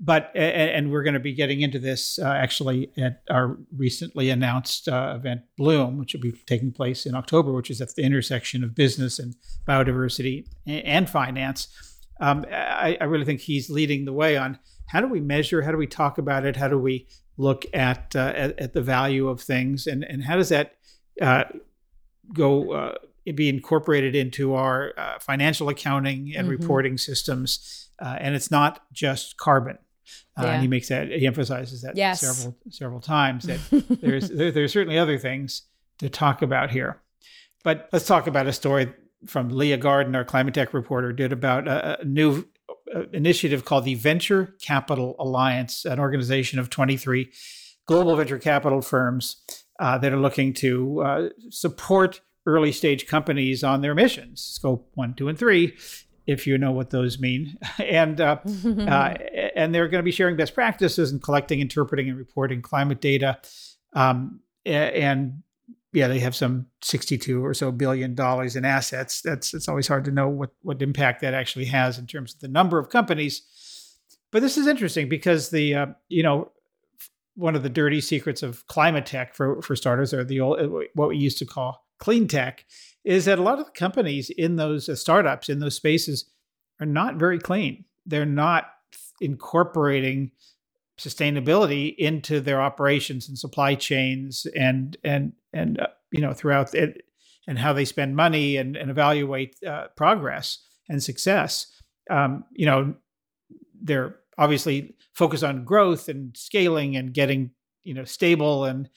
But 0.00 0.30
and 0.36 0.92
we're 0.92 1.02
going 1.02 1.14
to 1.14 1.20
be 1.20 1.34
getting 1.34 1.60
into 1.60 1.80
this 1.80 2.20
uh, 2.20 2.28
actually 2.28 2.92
at 2.96 3.22
our 3.28 3.58
recently 3.76 4.30
announced 4.30 4.88
uh, 4.88 5.14
event 5.16 5.40
bloom 5.56 5.98
which 5.98 6.14
will 6.14 6.20
be 6.20 6.30
taking 6.46 6.70
place 6.70 7.04
in 7.04 7.16
october 7.16 7.52
which 7.52 7.68
is 7.68 7.80
at 7.80 7.96
the 7.96 8.02
intersection 8.02 8.62
of 8.62 8.76
business 8.76 9.18
and 9.18 9.34
biodiversity 9.66 10.46
and 10.68 11.10
finance. 11.10 11.66
Um, 12.20 12.44
I, 12.48 12.96
I, 13.00 13.04
really 13.04 13.24
think 13.24 13.40
he's 13.40 13.70
leading 13.70 14.04
the 14.04 14.12
way 14.12 14.36
on 14.36 14.60
how 14.86 15.00
do 15.00 15.08
we 15.08 15.20
measure 15.20 15.62
how 15.62 15.72
do 15.72 15.76
we 15.76 15.88
talk 15.88 16.18
about 16.18 16.46
it 16.46 16.54
how 16.54 16.68
do 16.68 16.78
we 16.78 17.08
look 17.36 17.64
at 17.74 18.14
uh, 18.14 18.32
at, 18.36 18.58
at, 18.60 18.72
the 18.74 18.82
value 18.82 19.28
of 19.28 19.40
things 19.40 19.88
and 19.88 20.04
and 20.04 20.24
how 20.24 20.36
does 20.36 20.48
that 20.48 20.76
uh, 21.20 21.44
go 22.32 22.72
uh, 22.72 22.94
be 23.32 23.48
incorporated 23.48 24.14
into 24.14 24.54
our 24.54 24.92
uh, 24.96 25.18
financial 25.18 25.68
accounting 25.68 26.34
and 26.36 26.48
mm-hmm. 26.48 26.60
reporting 26.60 26.98
systems 26.98 27.90
and 28.00 28.36
it's 28.36 28.50
not 28.50 28.82
just 28.92 29.36
carbon 29.36 29.76
uh, 30.38 30.44
yeah. 30.44 30.52
and 30.52 30.62
he 30.62 30.68
makes 30.68 30.88
that 30.88 31.08
he 31.08 31.26
emphasizes 31.26 31.82
that 31.82 31.96
yes. 31.96 32.20
several 32.20 32.56
several 32.70 33.00
times 33.00 33.44
that 33.44 33.60
there's 34.00 34.28
there, 34.28 34.50
there's 34.50 34.72
certainly 34.72 34.98
other 34.98 35.18
things 35.18 35.62
to 35.98 36.08
talk 36.08 36.42
about 36.42 36.70
here. 36.70 37.00
But 37.64 37.88
let's 37.92 38.06
talk 38.06 38.26
about 38.26 38.46
a 38.46 38.52
story 38.52 38.92
from 39.26 39.48
Leah 39.48 39.78
Garden, 39.78 40.14
our 40.14 40.24
climate 40.24 40.54
tech 40.54 40.72
reporter, 40.72 41.12
did 41.12 41.32
about 41.32 41.66
a, 41.66 42.00
a 42.00 42.04
new 42.04 42.46
uh, 42.94 43.02
initiative 43.12 43.64
called 43.64 43.84
the 43.84 43.96
Venture 43.96 44.54
Capital 44.62 45.16
Alliance, 45.18 45.84
an 45.84 45.98
organization 45.98 46.58
of 46.58 46.70
23 46.70 47.30
global 47.86 48.14
venture 48.16 48.38
capital 48.38 48.80
firms 48.80 49.42
uh, 49.80 49.98
that 49.98 50.12
are 50.12 50.20
looking 50.20 50.52
to 50.52 51.02
uh, 51.02 51.28
support 51.50 52.20
early 52.48 52.72
stage 52.72 53.06
companies 53.06 53.62
on 53.62 53.82
their 53.82 53.94
missions, 53.94 54.40
scope 54.40 54.90
one, 54.94 55.14
two, 55.14 55.28
and 55.28 55.38
three, 55.38 55.76
if 56.26 56.46
you 56.46 56.56
know 56.58 56.72
what 56.72 56.90
those 56.90 57.18
mean. 57.18 57.58
and 57.78 58.20
uh, 58.20 58.38
uh, 58.66 59.14
and 59.54 59.74
they're 59.74 59.88
going 59.88 60.00
to 60.00 60.04
be 60.04 60.10
sharing 60.10 60.36
best 60.36 60.54
practices 60.54 61.12
and 61.12 61.22
collecting, 61.22 61.60
interpreting, 61.60 62.08
and 62.08 62.18
reporting 62.18 62.62
climate 62.62 63.00
data. 63.00 63.38
Um, 63.92 64.40
and 64.64 65.42
yeah, 65.92 66.08
they 66.08 66.18
have 66.20 66.36
some 66.36 66.66
62 66.82 67.44
or 67.44 67.54
so 67.54 67.70
billion 67.70 68.14
dollars 68.14 68.56
in 68.56 68.64
assets. 68.64 69.22
That's 69.22 69.54
it's 69.54 69.68
always 69.68 69.88
hard 69.88 70.04
to 70.06 70.10
know 70.10 70.28
what 70.28 70.50
what 70.62 70.82
impact 70.82 71.20
that 71.20 71.34
actually 71.34 71.66
has 71.66 71.98
in 71.98 72.06
terms 72.06 72.34
of 72.34 72.40
the 72.40 72.48
number 72.48 72.78
of 72.78 72.90
companies. 72.90 73.42
But 74.30 74.42
this 74.42 74.58
is 74.58 74.66
interesting 74.66 75.08
because 75.08 75.50
the 75.50 75.74
uh, 75.74 75.86
you 76.08 76.22
know 76.22 76.52
one 77.34 77.54
of 77.54 77.62
the 77.62 77.70
dirty 77.70 78.00
secrets 78.00 78.42
of 78.42 78.66
climate 78.66 79.06
tech 79.06 79.34
for 79.34 79.62
for 79.62 79.76
starters 79.76 80.12
are 80.12 80.24
the 80.24 80.40
old 80.40 80.58
what 80.94 81.08
we 81.08 81.16
used 81.16 81.38
to 81.38 81.46
call 81.46 81.87
clean 81.98 82.28
tech 82.28 82.64
is 83.04 83.24
that 83.24 83.38
a 83.38 83.42
lot 83.42 83.58
of 83.58 83.66
the 83.66 83.72
companies 83.72 84.30
in 84.30 84.56
those 84.56 84.88
uh, 84.88 84.94
startups 84.94 85.48
in 85.48 85.60
those 85.60 85.76
spaces 85.76 86.30
are 86.80 86.86
not 86.86 87.16
very 87.16 87.38
clean. 87.38 87.84
They're 88.06 88.26
not 88.26 88.66
incorporating 89.20 90.32
sustainability 90.98 91.94
into 91.96 92.40
their 92.40 92.60
operations 92.60 93.28
and 93.28 93.38
supply 93.38 93.74
chains 93.74 94.46
and 94.56 94.96
and 95.04 95.32
and 95.52 95.80
uh, 95.80 95.86
you 96.10 96.20
know 96.20 96.32
throughout 96.32 96.74
it 96.74 97.02
and 97.46 97.58
how 97.58 97.72
they 97.72 97.84
spend 97.84 98.16
money 98.16 98.56
and, 98.56 98.76
and 98.76 98.90
evaluate 98.90 99.56
uh, 99.66 99.86
progress 99.96 100.58
and 100.88 101.02
success 101.02 101.80
um, 102.10 102.44
you 102.52 102.66
know 102.66 102.94
they're 103.80 104.16
obviously 104.38 104.94
focused 105.14 105.44
on 105.44 105.64
growth 105.64 106.08
and 106.08 106.36
scaling 106.36 106.96
and 106.96 107.14
getting 107.14 107.50
you 107.84 107.94
know 107.94 108.04
stable 108.04 108.64
and 108.64 108.88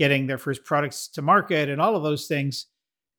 getting 0.00 0.26
their 0.26 0.38
first 0.38 0.64
products 0.64 1.08
to 1.14 1.20
market 1.20 1.68
and 1.68 1.80
all 1.80 1.94
of 1.94 2.02
those 2.02 2.26
things 2.26 2.66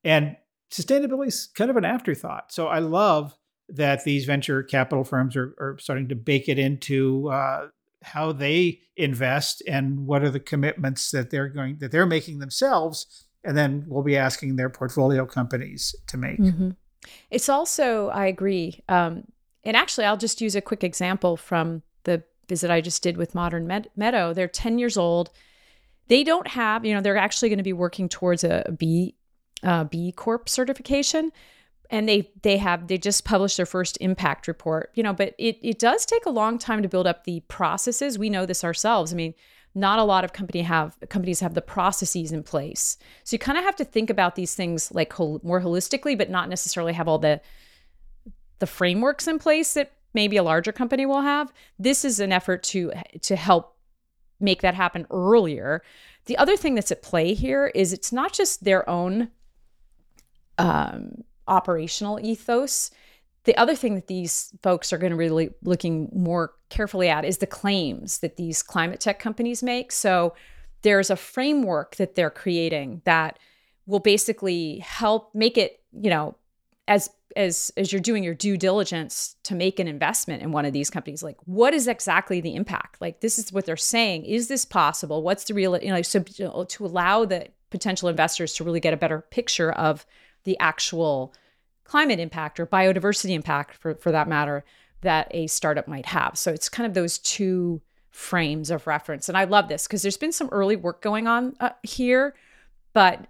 and 0.03 0.35
sustainability 0.71 1.27
is 1.27 1.47
kind 1.53 1.69
of 1.69 1.77
an 1.77 1.85
afterthought. 1.85 2.51
So 2.51 2.67
I 2.67 2.79
love 2.79 3.35
that 3.69 4.03
these 4.03 4.25
venture 4.25 4.63
capital 4.63 5.03
firms 5.03 5.35
are, 5.35 5.53
are 5.59 5.77
starting 5.79 6.07
to 6.09 6.15
bake 6.15 6.49
it 6.49 6.57
into 6.57 7.29
uh, 7.29 7.67
how 8.01 8.31
they 8.31 8.79
invest 8.95 9.61
and 9.67 10.07
what 10.07 10.23
are 10.23 10.31
the 10.31 10.39
commitments 10.39 11.11
that 11.11 11.29
they're 11.29 11.49
going 11.49 11.77
that 11.81 11.91
they're 11.91 12.07
making 12.17 12.39
themselves, 12.39 13.27
and 13.43 13.55
then 13.55 13.85
we'll 13.87 14.03
be 14.03 14.17
asking 14.17 14.55
their 14.55 14.69
portfolio 14.69 15.25
companies 15.25 15.95
to 16.07 16.17
make. 16.17 16.39
Mm-hmm. 16.39 16.71
It's 17.29 17.49
also, 17.49 18.09
I 18.09 18.25
agree, 18.25 18.81
um, 18.89 19.25
and 19.63 19.77
actually, 19.77 20.05
I'll 20.07 20.17
just 20.17 20.41
use 20.41 20.55
a 20.55 20.61
quick 20.61 20.83
example 20.83 21.37
from 21.37 21.83
the 22.03 22.23
visit 22.49 22.71
I 22.71 22.81
just 22.81 23.03
did 23.03 23.17
with 23.17 23.35
Modern 23.35 23.67
Med- 23.67 23.91
Meadow. 23.95 24.33
They're 24.33 24.47
ten 24.47 24.79
years 24.79 24.97
old. 24.97 25.29
They 26.11 26.25
don't 26.25 26.47
have, 26.47 26.83
you 26.83 26.93
know, 26.93 26.99
they're 26.99 27.15
actually 27.15 27.47
going 27.47 27.63
to 27.63 27.63
be 27.63 27.71
working 27.85 28.09
towards 28.09 28.43
a 28.43 28.75
B 28.77 29.15
uh, 29.63 29.85
B 29.85 30.11
Corp 30.11 30.49
certification. 30.49 31.31
And 31.89 32.07
they 32.07 32.29
they 32.41 32.57
have 32.57 32.87
they 32.87 32.97
just 32.97 33.23
published 33.23 33.55
their 33.55 33.65
first 33.65 33.97
impact 34.01 34.47
report, 34.47 34.91
you 34.93 35.03
know, 35.03 35.13
but 35.13 35.33
it 35.37 35.57
it 35.61 35.79
does 35.79 36.05
take 36.05 36.25
a 36.25 36.29
long 36.29 36.57
time 36.57 36.81
to 36.81 36.89
build 36.89 37.07
up 37.07 37.23
the 37.23 37.39
processes. 37.47 38.19
We 38.19 38.29
know 38.29 38.45
this 38.45 38.63
ourselves. 38.65 39.13
I 39.13 39.15
mean, 39.15 39.33
not 39.73 39.99
a 39.99 40.03
lot 40.03 40.25
of 40.25 40.33
company 40.33 40.63
have 40.63 40.97
companies 41.07 41.39
have 41.39 41.53
the 41.53 41.61
processes 41.61 42.33
in 42.33 42.43
place. 42.43 42.97
So 43.23 43.35
you 43.35 43.39
kind 43.39 43.57
of 43.57 43.63
have 43.63 43.77
to 43.77 43.85
think 43.85 44.09
about 44.09 44.35
these 44.35 44.53
things 44.53 44.91
like 44.91 45.13
hol- 45.13 45.39
more 45.43 45.61
holistically, 45.61 46.17
but 46.17 46.29
not 46.29 46.49
necessarily 46.49 46.93
have 46.93 47.07
all 47.07 47.19
the 47.19 47.39
the 48.59 48.67
frameworks 48.67 49.27
in 49.27 49.39
place 49.39 49.73
that 49.75 49.93
maybe 50.13 50.37
a 50.37 50.43
larger 50.43 50.73
company 50.73 51.05
will 51.05 51.21
have. 51.21 51.53
This 51.79 52.03
is 52.03 52.19
an 52.19 52.33
effort 52.33 52.63
to 52.63 52.91
to 53.21 53.35
help 53.37 53.77
make 54.41 54.61
that 54.61 54.75
happen 54.75 55.07
earlier. 55.11 55.83
The 56.25 56.37
other 56.37 56.57
thing 56.57 56.75
that's 56.75 56.91
at 56.91 57.01
play 57.01 57.33
here 57.33 57.67
is 57.73 57.93
it's 57.93 58.11
not 58.11 58.33
just 58.33 58.63
their 58.63 58.87
own 58.89 59.29
um, 60.57 61.23
operational 61.47 62.19
ethos. 62.19 62.91
The 63.43 63.57
other 63.57 63.75
thing 63.75 63.95
that 63.95 64.07
these 64.07 64.53
folks 64.61 64.93
are 64.93 64.97
going 64.97 65.11
to 65.11 65.17
really 65.17 65.49
looking 65.63 66.09
more 66.13 66.53
carefully 66.69 67.09
at 67.09 67.25
is 67.25 67.39
the 67.39 67.47
claims 67.47 68.19
that 68.19 68.37
these 68.37 68.61
climate 68.61 68.99
tech 68.99 69.19
companies 69.19 69.63
make. 69.63 69.91
So 69.91 70.35
there's 70.83 71.09
a 71.09 71.15
framework 71.15 71.95
that 71.95 72.15
they're 72.15 72.29
creating 72.29 73.01
that 73.05 73.39
will 73.87 73.99
basically 73.99 74.79
help 74.79 75.33
make 75.33 75.57
it, 75.57 75.81
you 75.91 76.09
know, 76.09 76.35
as 76.87 77.09
as 77.35 77.71
as 77.77 77.91
you're 77.91 78.01
doing 78.01 78.23
your 78.23 78.33
due 78.33 78.57
diligence 78.57 79.35
to 79.43 79.55
make 79.55 79.79
an 79.79 79.87
investment 79.87 80.41
in 80.41 80.51
one 80.51 80.65
of 80.65 80.73
these 80.73 80.89
companies 80.89 81.23
like 81.23 81.37
what 81.45 81.73
is 81.73 81.87
exactly 81.87 82.41
the 82.41 82.55
impact 82.55 82.99
like 83.01 83.21
this 83.21 83.39
is 83.39 83.51
what 83.51 83.65
they're 83.65 83.77
saying 83.77 84.25
is 84.25 84.47
this 84.47 84.65
possible 84.65 85.23
what's 85.23 85.45
the 85.45 85.53
real 85.53 85.77
you 85.81 85.89
know 85.89 86.01
so 86.01 86.19
to 86.21 86.85
allow 86.85 87.25
the 87.25 87.47
potential 87.69 88.09
investors 88.09 88.53
to 88.53 88.63
really 88.63 88.79
get 88.79 88.93
a 88.93 88.97
better 88.97 89.21
picture 89.21 89.71
of 89.71 90.05
the 90.43 90.57
actual 90.59 91.33
climate 91.91 92.19
impact 92.19 92.59
or 92.59 92.65
biodiversity 92.65 93.31
impact, 93.31 93.75
for, 93.75 93.95
for 93.95 94.11
that 94.11 94.27
matter, 94.27 94.63
that 95.01 95.27
a 95.31 95.47
startup 95.47 95.87
might 95.87 96.05
have. 96.05 96.37
So 96.37 96.51
it's 96.51 96.69
kind 96.69 96.87
of 96.87 96.93
those 96.93 97.17
two 97.17 97.81
frames 98.11 98.69
of 98.69 98.87
reference. 98.87 99.27
And 99.27 99.37
I 99.37 99.45
love 99.45 99.67
this 99.67 99.87
because 99.87 100.01
there's 100.01 100.17
been 100.17 100.31
some 100.31 100.49
early 100.51 100.75
work 100.75 101.01
going 101.01 101.27
on 101.27 101.55
uh, 101.59 101.71
here, 101.83 102.35
but 102.93 103.27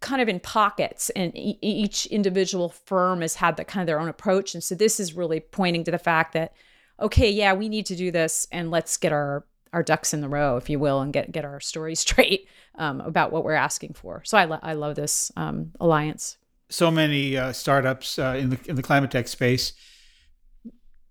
kind 0.00 0.20
of 0.22 0.28
in 0.28 0.40
pockets 0.40 1.10
and 1.10 1.36
e- 1.36 1.58
each 1.62 2.06
individual 2.06 2.68
firm 2.68 3.20
has 3.20 3.36
had 3.36 3.56
that 3.56 3.68
kind 3.68 3.82
of 3.82 3.86
their 3.86 4.00
own 4.00 4.08
approach 4.08 4.54
and 4.54 4.62
so 4.62 4.74
this 4.74 5.00
is 5.00 5.14
really 5.14 5.40
pointing 5.40 5.84
to 5.84 5.90
the 5.90 5.98
fact 5.98 6.32
that 6.32 6.52
okay 7.00 7.30
yeah 7.30 7.52
we 7.52 7.68
need 7.68 7.86
to 7.86 7.96
do 7.96 8.10
this 8.10 8.46
and 8.52 8.70
let's 8.70 8.96
get 8.96 9.12
our 9.12 9.44
our 9.72 9.82
ducks 9.82 10.14
in 10.14 10.20
the 10.20 10.28
row 10.28 10.56
if 10.56 10.70
you 10.70 10.78
will 10.78 11.00
and 11.00 11.12
get 11.12 11.32
get 11.32 11.44
our 11.44 11.60
story 11.60 11.94
straight 12.06 12.48
um, 12.78 13.00
about 13.00 13.32
what 13.32 13.44
we're 13.44 13.52
asking 13.52 13.94
for. 13.94 14.22
So 14.24 14.38
I, 14.38 14.44
lo- 14.44 14.60
I 14.62 14.74
love 14.74 14.96
this 14.96 15.32
um, 15.36 15.72
alliance. 15.80 16.36
So 16.68 16.90
many 16.90 17.36
uh, 17.36 17.52
startups 17.52 18.18
uh, 18.18 18.36
in 18.38 18.50
the 18.50 18.58
in 18.66 18.76
the 18.76 18.82
climate 18.82 19.10
tech 19.10 19.28
space 19.28 19.72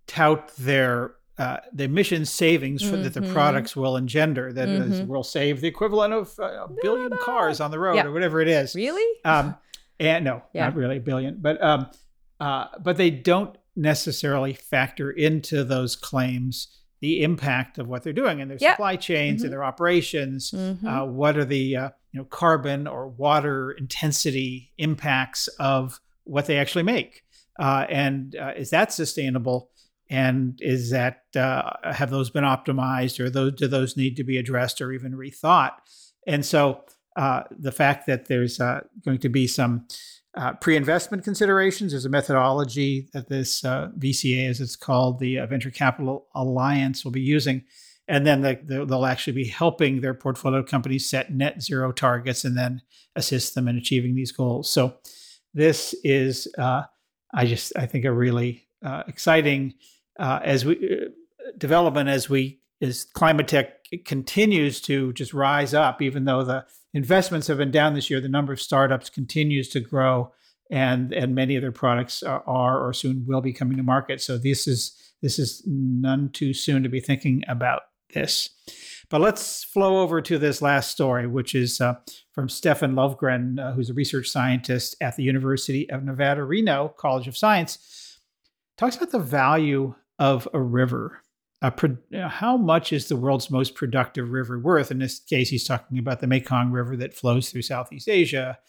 tout 0.07 0.55
their 0.57 1.15
uh, 1.37 1.57
the 1.73 1.83
emission 1.83 2.25
savings 2.25 2.81
mm-hmm. 2.81 3.03
that 3.03 3.13
the 3.13 3.19
mm-hmm. 3.19 3.33
products 3.33 3.75
will 3.75 3.97
engender. 3.97 4.53
That 4.53 4.69
mm-hmm. 4.69 5.07
will 5.07 5.23
save 5.23 5.61
the 5.61 5.67
equivalent 5.67 6.13
of 6.13 6.33
uh, 6.39 6.65
a 6.65 6.69
billion 6.81 7.11
cars 7.17 7.59
on 7.59 7.71
the 7.71 7.79
road 7.79 7.95
yeah. 7.95 8.05
or 8.05 8.11
whatever 8.11 8.41
it 8.41 8.47
is. 8.47 8.73
Really? 8.75 9.19
Um, 9.25 9.55
and 9.99 10.23
no, 10.23 10.43
yeah. 10.53 10.65
not 10.65 10.75
really 10.75 10.97
a 10.97 11.01
billion, 11.01 11.37
but 11.39 11.61
um, 11.61 11.87
uh, 12.39 12.67
but 12.81 12.97
they 12.97 13.09
don't 13.09 13.57
necessarily 13.75 14.53
factor 14.53 15.11
into 15.11 15.63
those 15.63 15.95
claims 15.95 16.69
the 17.01 17.23
impact 17.23 17.77
of 17.77 17.87
what 17.87 18.03
they're 18.03 18.13
doing 18.13 18.39
in 18.39 18.47
their 18.47 18.57
Yep. 18.59 18.73
supply 18.75 18.95
chains 18.95 19.41
Mhm. 19.41 19.45
and 19.45 19.53
their 19.53 19.63
operations. 19.63 20.51
Mhm. 20.51 20.85
Uh, 20.85 21.05
what 21.05 21.37
are 21.37 21.45
the 21.45 21.75
uh, 21.75 21.89
you 22.13 22.19
know 22.19 22.25
carbon 22.25 22.87
or 22.87 23.09
water 23.09 23.71
intensity 23.71 24.71
impacts 24.77 25.47
of 25.59 25.99
what 26.23 26.45
they 26.45 26.57
actually 26.57 26.83
make, 26.83 27.23
uh, 27.59 27.85
and 27.89 28.35
uh, 28.37 28.53
is 28.55 28.69
that 28.69 28.93
sustainable? 28.93 29.69
And 30.09 30.59
is 30.61 30.91
that 30.91 31.23
uh, 31.35 31.71
have 31.83 32.11
those 32.11 32.29
been 32.29 32.43
optimized, 32.43 33.19
or 33.19 33.29
those 33.29 33.53
do 33.53 33.67
those 33.67 33.97
need 33.97 34.15
to 34.17 34.23
be 34.23 34.37
addressed 34.37 34.81
or 34.81 34.91
even 34.91 35.13
rethought? 35.13 35.71
And 36.27 36.45
so 36.45 36.83
uh, 37.15 37.43
the 37.49 37.71
fact 37.71 38.07
that 38.07 38.27
there's 38.27 38.59
uh, 38.59 38.81
going 39.03 39.19
to 39.19 39.29
be 39.29 39.47
some 39.47 39.87
uh, 40.35 40.51
pre-investment 40.53 41.23
considerations. 41.23 41.93
There's 41.93 42.05
a 42.05 42.09
methodology 42.09 43.07
that 43.13 43.29
this 43.29 43.63
uh, 43.63 43.89
VCA, 43.97 44.49
as 44.49 44.59
it's 44.59 44.75
called, 44.75 45.19
the 45.19 45.39
uh, 45.39 45.45
Venture 45.45 45.71
Capital 45.71 46.27
Alliance, 46.35 47.05
will 47.05 47.13
be 47.13 47.21
using, 47.21 47.63
and 48.09 48.27
then 48.27 48.41
the, 48.41 48.59
the, 48.61 48.85
they'll 48.85 49.05
actually 49.05 49.33
be 49.33 49.47
helping 49.47 50.01
their 50.01 50.13
portfolio 50.13 50.61
companies 50.61 51.09
set 51.09 51.31
net 51.31 51.61
zero 51.61 51.93
targets 51.93 52.43
and 52.43 52.57
then 52.57 52.81
assist 53.15 53.55
them 53.55 53.69
in 53.69 53.77
achieving 53.77 54.13
these 54.13 54.33
goals. 54.33 54.69
So 54.69 54.97
this 55.53 55.95
is, 56.03 56.49
I 56.57 56.85
just, 57.45 57.71
I 57.77 57.85
think, 57.85 58.03
a 58.03 58.11
really 58.11 58.67
exciting 59.07 59.73
uh, 60.19 60.39
as 60.43 60.65
we 60.65 60.75
uh, 60.75 61.51
development 61.57 62.09
as 62.09 62.29
we 62.29 62.59
as 62.81 63.03
climate 63.03 63.47
tech 63.47 63.85
continues 64.05 64.81
to 64.81 65.13
just 65.13 65.33
rise 65.33 65.73
up, 65.73 66.01
even 66.01 66.25
though 66.25 66.43
the 66.43 66.65
investments 66.93 67.47
have 67.47 67.57
been 67.57 67.71
down 67.71 67.93
this 67.93 68.09
year, 68.09 68.19
the 68.19 68.29
number 68.29 68.53
of 68.53 68.61
startups 68.61 69.09
continues 69.09 69.69
to 69.69 69.79
grow, 69.79 70.31
and 70.69 71.13
and 71.13 71.35
many 71.35 71.55
of 71.55 71.61
their 71.61 71.71
products 71.71 72.23
are, 72.23 72.43
are 72.47 72.85
or 72.85 72.93
soon 72.93 73.25
will 73.27 73.41
be 73.41 73.53
coming 73.53 73.77
to 73.77 73.83
market. 73.83 74.21
So 74.21 74.37
this 74.37 74.67
is 74.67 74.95
this 75.21 75.39
is 75.39 75.63
none 75.65 76.29
too 76.29 76.53
soon 76.53 76.83
to 76.83 76.89
be 76.89 76.99
thinking 76.99 77.43
about 77.47 77.83
this. 78.13 78.49
But 79.09 79.21
let's 79.21 79.63
flow 79.63 80.01
over 80.01 80.21
to 80.21 80.37
this 80.39 80.61
last 80.61 80.91
story, 80.91 81.27
which 81.27 81.53
is 81.53 81.79
uh, 81.79 81.95
from 82.33 82.49
Stefan 82.49 82.95
Lovgren, 82.95 83.59
uh, 83.59 83.73
who's 83.73 83.89
a 83.89 83.93
research 83.93 84.29
scientist 84.29 84.95
at 84.99 85.15
the 85.15 85.23
University 85.23 85.89
of 85.89 86.03
Nevada, 86.03 86.43
Reno 86.43 86.89
College 86.97 87.27
of 87.27 87.37
Science. 87.37 88.19
Talks 88.77 88.95
about 88.95 89.11
the 89.11 89.19
value 89.19 89.95
of 90.19 90.47
a 90.53 90.61
river. 90.61 91.21
Pro- 91.77 91.97
how 92.27 92.57
much 92.57 92.93
is 92.93 93.07
the 93.07 93.15
world's 93.15 93.49
most 93.49 93.73
productive 93.75 94.29
river 94.29 94.59
worth? 94.59 94.91
In 94.91 94.99
this 94.99 95.19
case, 95.19 95.49
he's 95.49 95.63
talking 95.63 95.97
about 95.97 96.19
the 96.19 96.27
Mekong 96.27 96.71
River 96.71 96.95
that 96.97 97.15
flows 97.15 97.49
through 97.49 97.63
Southeast 97.63 98.07
Asia, 98.07 98.59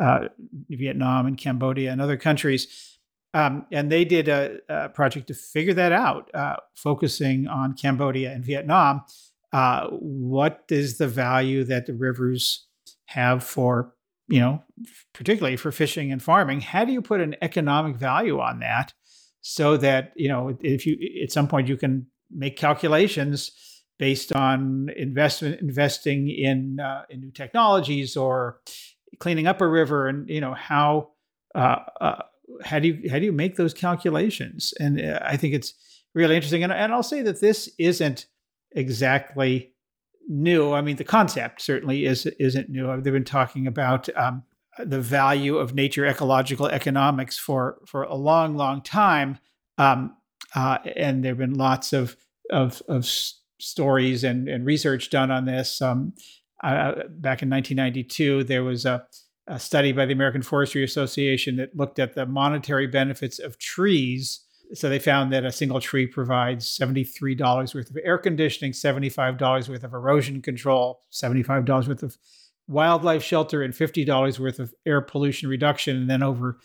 uh, 0.00 0.28
Vietnam, 0.70 1.26
and 1.26 1.36
Cambodia, 1.36 1.92
and 1.92 2.00
other 2.00 2.16
countries. 2.16 2.96
Um, 3.34 3.66
and 3.70 3.92
they 3.92 4.06
did 4.06 4.28
a, 4.28 4.58
a, 4.70 4.88
project 4.88 5.26
to 5.26 5.34
figure 5.34 5.74
that 5.74 5.92
out, 5.92 6.34
uh, 6.34 6.56
focusing 6.74 7.46
on 7.46 7.74
Cambodia 7.74 8.32
and 8.32 8.42
Vietnam. 8.42 9.02
Uh, 9.52 9.88
what 9.90 10.64
is 10.70 10.96
the 10.96 11.08
value 11.08 11.62
that 11.64 11.84
the 11.84 11.92
rivers 11.92 12.66
have 13.06 13.44
for, 13.44 13.94
you 14.28 14.40
know, 14.40 14.62
particularly 15.12 15.56
for 15.56 15.70
fishing 15.70 16.10
and 16.10 16.22
farming? 16.22 16.62
How 16.62 16.86
do 16.86 16.92
you 16.92 17.02
put 17.02 17.20
an 17.20 17.36
economic 17.42 17.96
value 17.96 18.40
on 18.40 18.60
that 18.60 18.94
so 19.48 19.76
that, 19.76 20.12
you 20.16 20.28
know, 20.28 20.58
if 20.60 20.84
you 20.86 20.98
at 21.22 21.30
some 21.30 21.46
point 21.46 21.68
you 21.68 21.76
can 21.76 22.06
make 22.30 22.56
calculations 22.56 23.52
based 23.96 24.32
on 24.32 24.90
investment 24.96 25.60
investing 25.60 26.28
in 26.28 26.80
uh, 26.80 27.02
in 27.08 27.20
new 27.20 27.30
technologies 27.30 28.16
or 28.16 28.60
cleaning 29.20 29.46
up 29.46 29.60
a 29.60 29.68
river 29.68 30.08
and 30.08 30.28
you 30.28 30.40
know 30.40 30.52
how 30.52 31.10
uh, 31.54 31.78
uh, 32.00 32.22
how 32.64 32.80
do 32.80 32.88
you 32.88 33.08
how 33.08 33.20
do 33.20 33.24
you 33.24 33.32
make 33.32 33.54
those 33.54 33.72
calculations? 33.72 34.74
And 34.80 35.00
uh, 35.00 35.20
I 35.22 35.36
think 35.36 35.54
it's 35.54 35.74
really 36.12 36.34
interesting. 36.34 36.64
And, 36.64 36.72
and 36.72 36.92
I'll 36.92 37.04
say 37.04 37.22
that 37.22 37.40
this 37.40 37.70
isn't 37.78 38.26
exactly 38.72 39.72
new. 40.26 40.72
I 40.72 40.80
mean 40.80 40.96
the 40.96 41.04
concept 41.04 41.62
certainly 41.62 42.04
is 42.04 42.26
isn't 42.26 42.68
new. 42.68 43.00
They've 43.00 43.12
been 43.12 43.24
talking 43.24 43.68
about 43.68 44.08
um, 44.16 44.42
the 44.84 45.00
value 45.00 45.56
of 45.56 45.74
nature 45.74 46.06
ecological 46.06 46.66
economics 46.66 47.38
for 47.38 47.78
for 47.86 48.02
a 48.02 48.14
long 48.14 48.56
long 48.56 48.82
time 48.82 49.38
um, 49.78 50.16
uh, 50.54 50.78
and 50.96 51.24
there 51.24 51.32
have 51.32 51.38
been 51.38 51.54
lots 51.54 51.92
of 51.92 52.16
of, 52.50 52.82
of 52.88 53.02
s- 53.02 53.40
stories 53.58 54.24
and, 54.24 54.48
and 54.48 54.66
research 54.66 55.10
done 55.10 55.30
on 55.30 55.44
this. 55.44 55.80
Um, 55.82 56.12
uh, 56.62 56.92
back 57.08 57.42
in 57.42 57.50
1992, 57.50 58.44
there 58.44 58.64
was 58.64 58.86
a, 58.86 59.04
a, 59.46 59.58
study 59.58 59.92
by 59.92 60.06
the 60.06 60.12
American 60.12 60.42
Forestry 60.42 60.84
Association 60.84 61.56
that 61.56 61.76
looked 61.76 61.98
at 61.98 62.14
the 62.14 62.26
monetary 62.26 62.86
benefits 62.86 63.38
of 63.38 63.58
trees. 63.58 64.44
So 64.74 64.88
they 64.88 64.98
found 64.98 65.32
that 65.32 65.44
a 65.44 65.52
single 65.52 65.80
tree 65.80 66.06
provides 66.06 66.78
$73 66.78 67.74
worth 67.74 67.90
of 67.90 67.98
air 68.02 68.18
conditioning, 68.18 68.72
$75 68.72 69.68
worth 69.68 69.84
of 69.84 69.92
erosion 69.92 70.42
control, 70.42 71.02
$75 71.12 71.88
worth 71.88 72.02
of 72.02 72.16
wildlife 72.68 73.22
shelter, 73.22 73.62
and 73.62 73.74
$50 73.74 74.38
worth 74.38 74.58
of 74.58 74.74
air 74.84 75.00
pollution 75.00 75.48
reduction. 75.48 75.96
And 75.96 76.10
then 76.10 76.22
over 76.22 76.58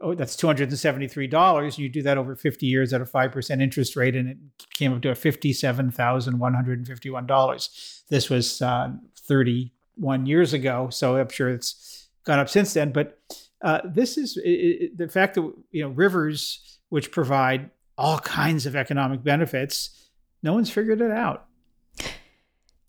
oh, 0.00 0.14
that's 0.14 0.36
two 0.36 0.46
hundred 0.46 0.70
and 0.70 0.78
seventy-three 0.78 1.26
dollars. 1.26 1.78
You 1.78 1.88
do 1.88 2.02
that 2.02 2.18
over 2.18 2.34
fifty 2.34 2.66
years 2.66 2.92
at 2.92 3.00
a 3.00 3.06
five 3.06 3.32
percent 3.32 3.62
interest 3.62 3.96
rate, 3.96 4.16
and 4.16 4.28
it 4.30 4.38
came 4.74 4.92
up 4.92 5.02
to 5.02 5.10
a 5.10 5.14
fifty-seven 5.14 5.90
thousand 5.90 6.38
one 6.38 6.54
hundred 6.54 6.78
and 6.78 6.86
fifty-one 6.86 7.26
dollars. 7.26 8.04
This 8.08 8.30
was 8.30 8.62
uh, 8.62 8.92
thirty-one 9.18 10.26
years 10.26 10.52
ago, 10.52 10.88
so 10.90 11.16
I'm 11.16 11.28
sure 11.28 11.48
it's 11.48 12.08
gone 12.24 12.38
up 12.38 12.48
since 12.48 12.72
then. 12.74 12.92
But 12.92 13.18
uh, 13.62 13.80
this 13.84 14.16
is 14.16 14.36
it, 14.38 14.48
it, 14.48 14.98
the 14.98 15.08
fact 15.08 15.34
that 15.34 15.52
you 15.70 15.82
know 15.82 15.90
rivers, 15.90 16.78
which 16.88 17.12
provide 17.12 17.70
all 17.98 18.18
kinds 18.20 18.66
of 18.66 18.74
economic 18.74 19.22
benefits, 19.22 20.08
no 20.42 20.54
one's 20.54 20.70
figured 20.70 21.00
it 21.00 21.10
out. 21.10 21.46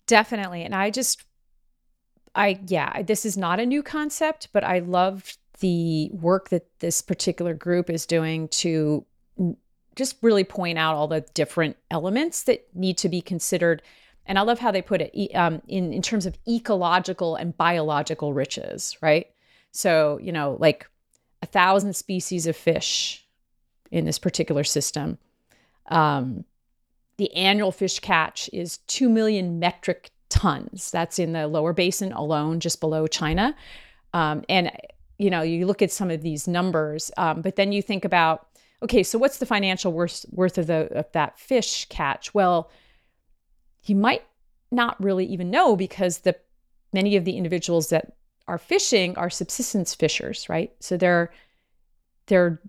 Definitely, 0.06 0.62
and 0.62 0.74
I 0.74 0.90
just, 0.90 1.22
I 2.34 2.60
yeah, 2.66 3.02
this 3.02 3.26
is 3.26 3.36
not 3.36 3.60
a 3.60 3.66
new 3.66 3.82
concept, 3.82 4.48
but 4.52 4.64
I 4.64 4.78
loved 4.80 5.38
the 5.60 6.10
work 6.12 6.48
that 6.48 6.66
this 6.80 7.02
particular 7.02 7.54
group 7.54 7.90
is 7.90 8.06
doing 8.06 8.48
to 8.48 9.04
just 9.94 10.16
really 10.22 10.44
point 10.44 10.78
out 10.78 10.96
all 10.96 11.06
the 11.08 11.20
different 11.34 11.76
elements 11.90 12.44
that 12.44 12.66
need 12.74 12.96
to 12.98 13.08
be 13.08 13.20
considered. 13.20 13.82
And 14.26 14.38
I 14.38 14.42
love 14.42 14.58
how 14.58 14.70
they 14.70 14.82
put 14.82 15.02
it 15.02 15.34
um, 15.34 15.60
in, 15.68 15.92
in 15.92 16.02
terms 16.02 16.26
of 16.26 16.38
ecological 16.48 17.36
and 17.36 17.56
biological 17.56 18.32
riches, 18.32 18.96
right? 19.02 19.26
So, 19.72 20.18
you 20.22 20.32
know, 20.32 20.56
like 20.60 20.88
a 21.42 21.46
thousand 21.46 21.94
species 21.94 22.46
of 22.46 22.56
fish 22.56 23.26
in 23.90 24.04
this 24.04 24.18
particular 24.18 24.64
system. 24.64 25.18
Um, 25.88 26.44
the 27.18 27.34
annual 27.34 27.72
fish 27.72 27.98
catch 27.98 28.48
is 28.52 28.78
2 28.88 29.08
million 29.08 29.58
metric 29.58 30.10
tons. 30.32 30.90
That's 30.90 31.18
in 31.18 31.32
the 31.32 31.46
lower 31.46 31.72
basin 31.72 32.12
alone, 32.12 32.58
just 32.58 32.80
below 32.80 33.06
China. 33.06 33.54
Um, 34.14 34.44
and 34.48 34.70
you 35.22 35.30
know 35.30 35.42
you 35.42 35.66
look 35.66 35.82
at 35.82 35.92
some 35.92 36.10
of 36.10 36.22
these 36.22 36.48
numbers 36.48 37.10
um, 37.16 37.42
but 37.42 37.56
then 37.56 37.72
you 37.72 37.80
think 37.80 38.04
about 38.04 38.48
okay 38.82 39.02
so 39.02 39.18
what's 39.18 39.38
the 39.38 39.46
financial 39.46 39.92
worth 39.92 40.26
worth 40.30 40.58
of 40.58 40.66
the 40.66 40.88
of 40.98 41.10
that 41.12 41.38
fish 41.38 41.86
catch 41.88 42.34
well 42.34 42.70
you 43.84 43.94
might 43.94 44.24
not 44.70 45.00
really 45.02 45.24
even 45.26 45.50
know 45.50 45.76
because 45.76 46.18
the 46.18 46.34
many 46.92 47.14
of 47.16 47.24
the 47.24 47.36
individuals 47.36 47.88
that 47.90 48.14
are 48.48 48.58
fishing 48.58 49.16
are 49.16 49.30
subsistence 49.30 49.94
fishers 49.94 50.48
right 50.48 50.72
so 50.80 50.96
they're 50.96 51.32
they're 52.26 52.60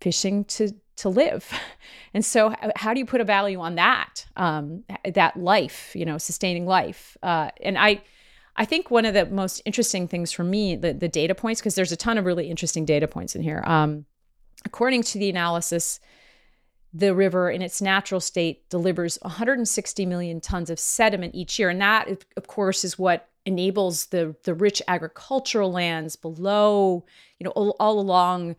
fishing 0.00 0.44
to 0.44 0.70
to 0.98 1.08
live 1.08 1.50
and 2.14 2.24
so 2.24 2.54
how 2.76 2.92
do 2.92 3.00
you 3.00 3.06
put 3.06 3.20
a 3.20 3.24
value 3.24 3.60
on 3.60 3.74
that 3.76 4.26
um, 4.36 4.84
that 5.14 5.36
life 5.36 5.92
you 5.94 6.04
know 6.04 6.18
sustaining 6.18 6.66
life 6.66 7.16
uh, 7.22 7.50
and 7.62 7.78
i 7.78 8.02
I 8.60 8.64
think 8.64 8.90
one 8.90 9.04
of 9.06 9.14
the 9.14 9.24
most 9.26 9.62
interesting 9.64 10.08
things 10.08 10.32
for 10.32 10.42
me, 10.42 10.74
the, 10.74 10.92
the 10.92 11.08
data 11.08 11.32
points, 11.32 11.60
because 11.60 11.76
there's 11.76 11.92
a 11.92 11.96
ton 11.96 12.18
of 12.18 12.24
really 12.24 12.50
interesting 12.50 12.84
data 12.84 13.06
points 13.06 13.36
in 13.36 13.42
here. 13.42 13.62
Um, 13.64 14.04
according 14.64 15.04
to 15.04 15.18
the 15.18 15.30
analysis, 15.30 16.00
the 16.92 17.14
river 17.14 17.50
in 17.50 17.62
its 17.62 17.80
natural 17.80 18.20
state 18.20 18.68
delivers 18.68 19.16
160 19.22 20.06
million 20.06 20.40
tons 20.40 20.70
of 20.70 20.80
sediment 20.80 21.36
each 21.36 21.58
year. 21.58 21.68
And 21.68 21.80
that, 21.80 22.08
of 22.36 22.48
course, 22.48 22.82
is 22.82 22.98
what 22.98 23.28
enables 23.46 24.06
the, 24.06 24.34
the 24.42 24.54
rich 24.54 24.82
agricultural 24.88 25.70
lands 25.70 26.16
below, 26.16 27.04
you 27.38 27.44
know, 27.44 27.50
all, 27.50 27.76
all 27.78 28.00
along 28.00 28.56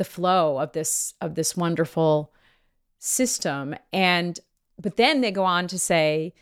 the 0.00 0.04
flow 0.06 0.58
of 0.58 0.72
this 0.72 1.12
of 1.20 1.34
this 1.34 1.54
wonderful 1.54 2.32
system. 2.98 3.74
And 3.92 4.40
but 4.80 4.96
then 4.96 5.20
they 5.20 5.30
go 5.30 5.44
on 5.44 5.68
to 5.68 5.78
say 5.78 6.32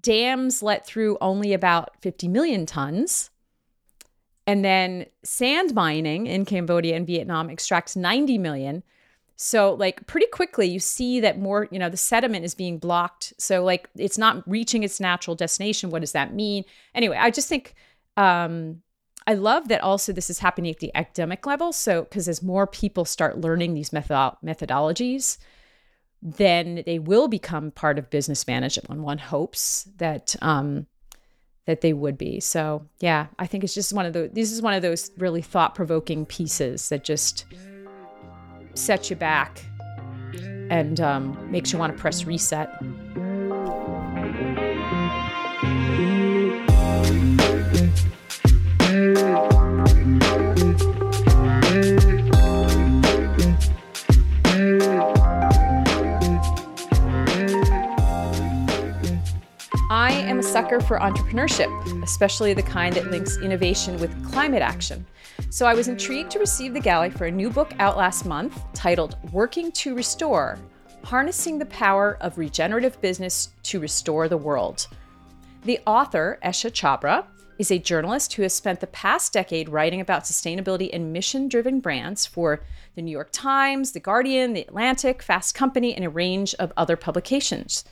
dams 0.00 0.62
let 0.62 0.86
through 0.86 1.18
only 1.20 1.52
about 1.52 2.00
50 2.00 2.28
million 2.28 2.64
tons. 2.64 3.28
And 4.46 4.64
then 4.64 5.04
sand 5.22 5.74
mining 5.74 6.26
in 6.26 6.46
Cambodia 6.46 6.96
and 6.96 7.06
Vietnam 7.06 7.50
extracts 7.50 7.94
90 7.94 8.38
million. 8.38 8.82
So, 9.36 9.74
like, 9.74 10.06
pretty 10.06 10.26
quickly, 10.28 10.66
you 10.66 10.80
see 10.80 11.20
that 11.20 11.38
more, 11.38 11.68
you 11.70 11.78
know, 11.78 11.90
the 11.90 11.98
sediment 11.98 12.46
is 12.46 12.54
being 12.54 12.78
blocked. 12.78 13.34
So, 13.36 13.62
like, 13.62 13.90
it's 13.96 14.16
not 14.16 14.48
reaching 14.48 14.82
its 14.82 14.98
natural 14.98 15.36
destination. 15.36 15.90
What 15.90 16.00
does 16.00 16.12
that 16.12 16.32
mean? 16.32 16.64
Anyway, 16.94 17.18
I 17.18 17.30
just 17.30 17.48
think 17.48 17.74
um, 18.16 18.80
I 19.28 19.34
love 19.34 19.68
that 19.68 19.82
also 19.82 20.14
this 20.14 20.30
is 20.30 20.38
happening 20.38 20.70
at 20.70 20.80
the 20.80 20.90
academic 20.94 21.46
level. 21.46 21.70
So, 21.70 22.04
because 22.04 22.28
as 22.28 22.42
more 22.42 22.66
people 22.66 23.04
start 23.04 23.38
learning 23.38 23.74
these 23.74 23.92
method- 23.92 24.36
methodologies, 24.42 25.36
then 26.22 26.82
they 26.86 26.98
will 26.98 27.28
become 27.28 27.70
part 27.70 27.98
of 27.98 28.08
business 28.08 28.46
management. 28.46 28.88
And 28.88 29.02
one 29.02 29.18
hopes 29.18 29.86
that 29.98 30.34
um, 30.40 30.86
that 31.66 31.82
they 31.82 31.92
would 31.92 32.16
be. 32.16 32.40
So 32.40 32.86
yeah, 33.00 33.26
I 33.38 33.46
think 33.46 33.64
it's 33.64 33.74
just 33.74 33.92
one 33.92 34.06
of 34.06 34.14
those. 34.14 34.30
This 34.32 34.50
is 34.50 34.62
one 34.62 34.72
of 34.72 34.80
those 34.80 35.10
really 35.18 35.42
thought 35.42 35.74
provoking 35.74 36.24
pieces 36.24 36.88
that 36.88 37.04
just 37.04 37.44
sets 38.72 39.10
you 39.10 39.16
back 39.16 39.62
and 40.70 40.98
um, 41.02 41.50
makes 41.50 41.70
you 41.70 41.78
want 41.78 41.94
to 41.94 42.00
press 42.00 42.24
reset. 42.24 42.70
Sucker 60.48 60.80
for 60.80 60.98
entrepreneurship, 60.98 62.02
especially 62.02 62.54
the 62.54 62.62
kind 62.62 62.96
that 62.96 63.10
links 63.10 63.36
innovation 63.36 64.00
with 64.00 64.32
climate 64.32 64.62
action. 64.62 65.06
So 65.50 65.66
I 65.66 65.74
was 65.74 65.88
intrigued 65.88 66.30
to 66.30 66.38
receive 66.38 66.72
the 66.72 66.80
galley 66.80 67.10
for 67.10 67.26
a 67.26 67.30
new 67.30 67.50
book 67.50 67.74
out 67.78 67.98
last 67.98 68.24
month 68.24 68.58
titled 68.72 69.18
Working 69.30 69.70
to 69.72 69.94
Restore 69.94 70.58
Harnessing 71.04 71.58
the 71.58 71.66
Power 71.66 72.16
of 72.22 72.38
Regenerative 72.38 72.98
Business 73.02 73.50
to 73.64 73.78
Restore 73.78 74.26
the 74.26 74.38
World. 74.38 74.88
The 75.64 75.80
author, 75.86 76.38
Esha 76.42 76.70
Chhabra, 76.70 77.26
is 77.58 77.70
a 77.70 77.78
journalist 77.78 78.32
who 78.32 78.42
has 78.42 78.54
spent 78.54 78.80
the 78.80 78.86
past 78.86 79.34
decade 79.34 79.68
writing 79.68 80.00
about 80.00 80.24
sustainability 80.24 80.88
and 80.94 81.12
mission 81.12 81.48
driven 81.48 81.80
brands 81.80 82.24
for 82.24 82.62
the 82.94 83.02
New 83.02 83.10
York 83.10 83.28
Times, 83.32 83.92
The 83.92 84.00
Guardian, 84.00 84.54
The 84.54 84.62
Atlantic, 84.62 85.22
Fast 85.22 85.54
Company, 85.54 85.94
and 85.94 86.06
a 86.06 86.10
range 86.10 86.54
of 86.54 86.72
other 86.74 86.96
publications. 86.96 87.84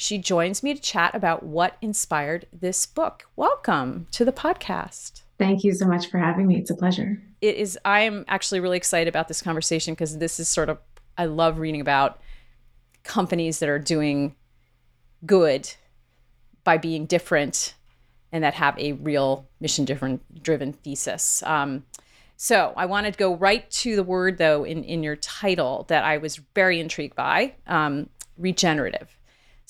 She 0.00 0.16
joins 0.16 0.62
me 0.62 0.72
to 0.72 0.80
chat 0.80 1.14
about 1.14 1.42
what 1.42 1.76
inspired 1.82 2.46
this 2.50 2.86
book. 2.86 3.24
Welcome 3.36 4.06
to 4.12 4.24
the 4.24 4.32
podcast. 4.32 5.20
Thank 5.38 5.62
you 5.62 5.74
so 5.74 5.86
much 5.86 6.06
for 6.06 6.16
having 6.16 6.46
me. 6.46 6.56
It's 6.56 6.70
a 6.70 6.74
pleasure. 6.74 7.22
It 7.42 7.56
is, 7.56 7.78
I 7.84 8.00
am 8.00 8.24
actually 8.26 8.60
really 8.60 8.78
excited 8.78 9.08
about 9.08 9.28
this 9.28 9.42
conversation 9.42 9.92
because 9.92 10.16
this 10.16 10.40
is 10.40 10.48
sort 10.48 10.70
of, 10.70 10.78
I 11.18 11.26
love 11.26 11.58
reading 11.58 11.82
about 11.82 12.18
companies 13.04 13.58
that 13.58 13.68
are 13.68 13.78
doing 13.78 14.36
good 15.26 15.70
by 16.64 16.78
being 16.78 17.04
different 17.04 17.74
and 18.32 18.42
that 18.42 18.54
have 18.54 18.78
a 18.78 18.92
real 18.92 19.50
mission 19.60 19.84
different 19.84 20.42
driven 20.42 20.72
thesis. 20.72 21.42
Um, 21.42 21.84
so 22.38 22.72
I 22.74 22.86
wanted 22.86 23.12
to 23.12 23.18
go 23.18 23.36
right 23.36 23.70
to 23.72 23.96
the 23.96 24.02
word 24.02 24.38
though 24.38 24.64
in, 24.64 24.82
in 24.82 25.02
your 25.02 25.16
title 25.16 25.84
that 25.88 26.04
I 26.04 26.16
was 26.16 26.36
very 26.54 26.80
intrigued 26.80 27.16
by 27.16 27.52
um, 27.66 28.08
regenerative. 28.38 29.19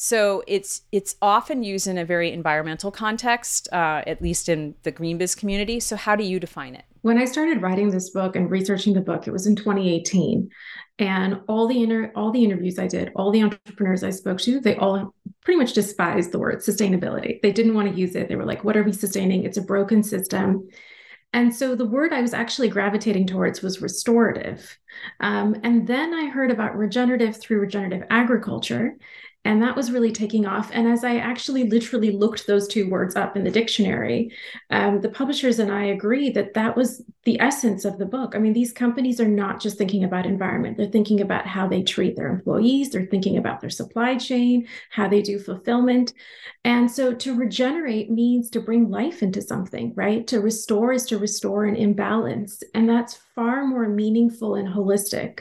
So 0.02 0.42
it's 0.46 0.80
it's 0.92 1.14
often 1.20 1.62
used 1.62 1.86
in 1.86 1.98
a 1.98 2.06
very 2.06 2.32
environmental 2.32 2.90
context, 2.90 3.68
uh, 3.70 4.00
at 4.06 4.22
least 4.22 4.48
in 4.48 4.74
the 4.82 4.90
green 4.90 5.18
biz 5.18 5.34
community. 5.34 5.78
So 5.78 5.94
how 5.94 6.16
do 6.16 6.24
you 6.24 6.40
define 6.40 6.74
it? 6.74 6.86
When 7.02 7.18
I 7.18 7.26
started 7.26 7.60
writing 7.60 7.90
this 7.90 8.08
book 8.08 8.34
and 8.34 8.50
researching 8.50 8.94
the 8.94 9.02
book, 9.02 9.26
it 9.26 9.30
was 9.30 9.46
in 9.46 9.56
2018, 9.56 10.48
and 11.00 11.42
all 11.48 11.68
the 11.68 11.82
inter- 11.82 12.12
all 12.16 12.30
the 12.30 12.42
interviews 12.42 12.78
I 12.78 12.86
did, 12.86 13.12
all 13.14 13.30
the 13.30 13.42
entrepreneurs 13.42 14.02
I 14.02 14.08
spoke 14.08 14.38
to, 14.40 14.58
they 14.58 14.74
all 14.76 15.14
pretty 15.44 15.58
much 15.58 15.74
despised 15.74 16.32
the 16.32 16.38
word 16.38 16.60
sustainability. 16.60 17.42
They 17.42 17.52
didn't 17.52 17.74
want 17.74 17.92
to 17.92 18.00
use 18.00 18.16
it. 18.16 18.30
They 18.30 18.36
were 18.36 18.46
like, 18.46 18.64
"What 18.64 18.78
are 18.78 18.82
we 18.82 18.92
sustaining? 18.92 19.44
It's 19.44 19.58
a 19.58 19.62
broken 19.62 20.02
system." 20.02 20.66
And 21.34 21.54
so 21.54 21.74
the 21.74 21.86
word 21.86 22.14
I 22.14 22.22
was 22.22 22.32
actually 22.32 22.68
gravitating 22.68 23.26
towards 23.26 23.60
was 23.60 23.82
restorative. 23.82 24.78
Um, 25.20 25.56
and 25.62 25.86
then 25.86 26.14
I 26.14 26.26
heard 26.26 26.50
about 26.50 26.76
regenerative 26.76 27.36
through 27.36 27.60
regenerative 27.60 28.06
agriculture. 28.10 28.96
And 29.44 29.62
that 29.62 29.74
was 29.74 29.90
really 29.90 30.12
taking 30.12 30.44
off. 30.44 30.70
And 30.70 30.86
as 30.86 31.02
I 31.02 31.16
actually 31.16 31.64
literally 31.64 32.10
looked 32.10 32.46
those 32.46 32.68
two 32.68 32.90
words 32.90 33.16
up 33.16 33.36
in 33.36 33.44
the 33.44 33.50
dictionary, 33.50 34.32
um, 34.68 35.00
the 35.00 35.08
publishers 35.08 35.58
and 35.58 35.72
I 35.72 35.84
agree 35.84 36.28
that 36.30 36.52
that 36.54 36.76
was 36.76 37.02
the 37.24 37.40
essence 37.40 37.86
of 37.86 37.96
the 37.96 38.04
book. 38.04 38.34
I 38.34 38.38
mean, 38.38 38.52
these 38.52 38.72
companies 38.72 39.18
are 39.18 39.28
not 39.28 39.58
just 39.58 39.78
thinking 39.78 40.04
about 40.04 40.26
environment, 40.26 40.76
they're 40.76 40.88
thinking 40.88 41.22
about 41.22 41.46
how 41.46 41.66
they 41.66 41.82
treat 41.82 42.16
their 42.16 42.28
employees, 42.28 42.90
they're 42.90 43.06
thinking 43.06 43.38
about 43.38 43.60
their 43.60 43.70
supply 43.70 44.16
chain, 44.16 44.66
how 44.90 45.08
they 45.08 45.22
do 45.22 45.38
fulfillment. 45.38 46.12
And 46.64 46.90
so 46.90 47.14
to 47.14 47.34
regenerate 47.34 48.10
means 48.10 48.50
to 48.50 48.60
bring 48.60 48.90
life 48.90 49.22
into 49.22 49.40
something, 49.40 49.94
right? 49.96 50.26
To 50.26 50.40
restore 50.40 50.92
is 50.92 51.06
to 51.06 51.18
restore 51.18 51.64
an 51.64 51.76
imbalance. 51.76 52.62
And 52.74 52.86
that's 52.86 53.18
far 53.40 53.66
more 53.66 53.88
meaningful 53.88 54.54
and 54.54 54.68
holistic 54.68 55.40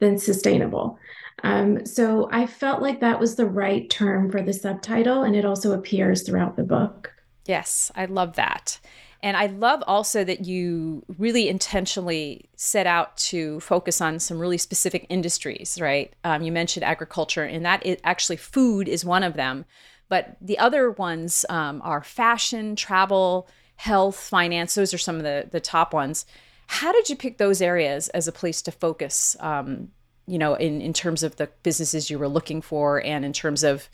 than 0.00 0.18
sustainable. 0.18 0.98
Um, 1.44 1.86
so 1.86 2.28
I 2.32 2.44
felt 2.44 2.82
like 2.82 2.98
that 3.00 3.20
was 3.20 3.36
the 3.36 3.46
right 3.46 3.88
term 3.88 4.32
for 4.32 4.42
the 4.42 4.52
subtitle, 4.52 5.22
and 5.22 5.36
it 5.36 5.44
also 5.44 5.70
appears 5.70 6.22
throughout 6.22 6.56
the 6.56 6.64
book. 6.64 7.12
Yes, 7.44 7.92
I 7.94 8.06
love 8.06 8.34
that. 8.34 8.80
And 9.22 9.36
I 9.36 9.46
love 9.46 9.84
also 9.86 10.24
that 10.24 10.44
you 10.44 11.04
really 11.18 11.48
intentionally 11.48 12.48
set 12.56 12.88
out 12.88 13.16
to 13.18 13.60
focus 13.60 14.00
on 14.00 14.18
some 14.18 14.40
really 14.40 14.58
specific 14.58 15.06
industries, 15.08 15.78
right? 15.80 16.12
Um, 16.24 16.42
you 16.42 16.50
mentioned 16.50 16.82
agriculture, 16.82 17.44
and 17.44 17.64
that 17.64 17.86
is, 17.86 17.98
actually 18.02 18.38
food 18.38 18.88
is 18.88 19.04
one 19.04 19.22
of 19.22 19.34
them. 19.34 19.66
But 20.08 20.36
the 20.40 20.58
other 20.58 20.90
ones 20.90 21.46
um, 21.48 21.80
are 21.84 22.02
fashion, 22.02 22.74
travel, 22.74 23.48
health, 23.76 24.16
finance. 24.16 24.74
Those 24.74 24.92
are 24.92 24.98
some 24.98 25.16
of 25.16 25.22
the, 25.22 25.48
the 25.48 25.60
top 25.60 25.94
ones. 25.94 26.26
How 26.66 26.92
did 26.92 27.08
you 27.08 27.16
pick 27.16 27.38
those 27.38 27.62
areas 27.62 28.08
as 28.08 28.28
a 28.28 28.32
place 28.32 28.62
to 28.62 28.72
focus 28.72 29.36
um, 29.40 29.88
you 30.26 30.38
know, 30.38 30.54
in, 30.54 30.80
in 30.80 30.92
terms 30.92 31.22
of 31.22 31.36
the 31.36 31.48
businesses 31.62 32.10
you 32.10 32.18
were 32.18 32.28
looking 32.28 32.60
for 32.60 33.02
and 33.04 33.24
in 33.24 33.32
terms 33.32 33.62
of 33.62 33.88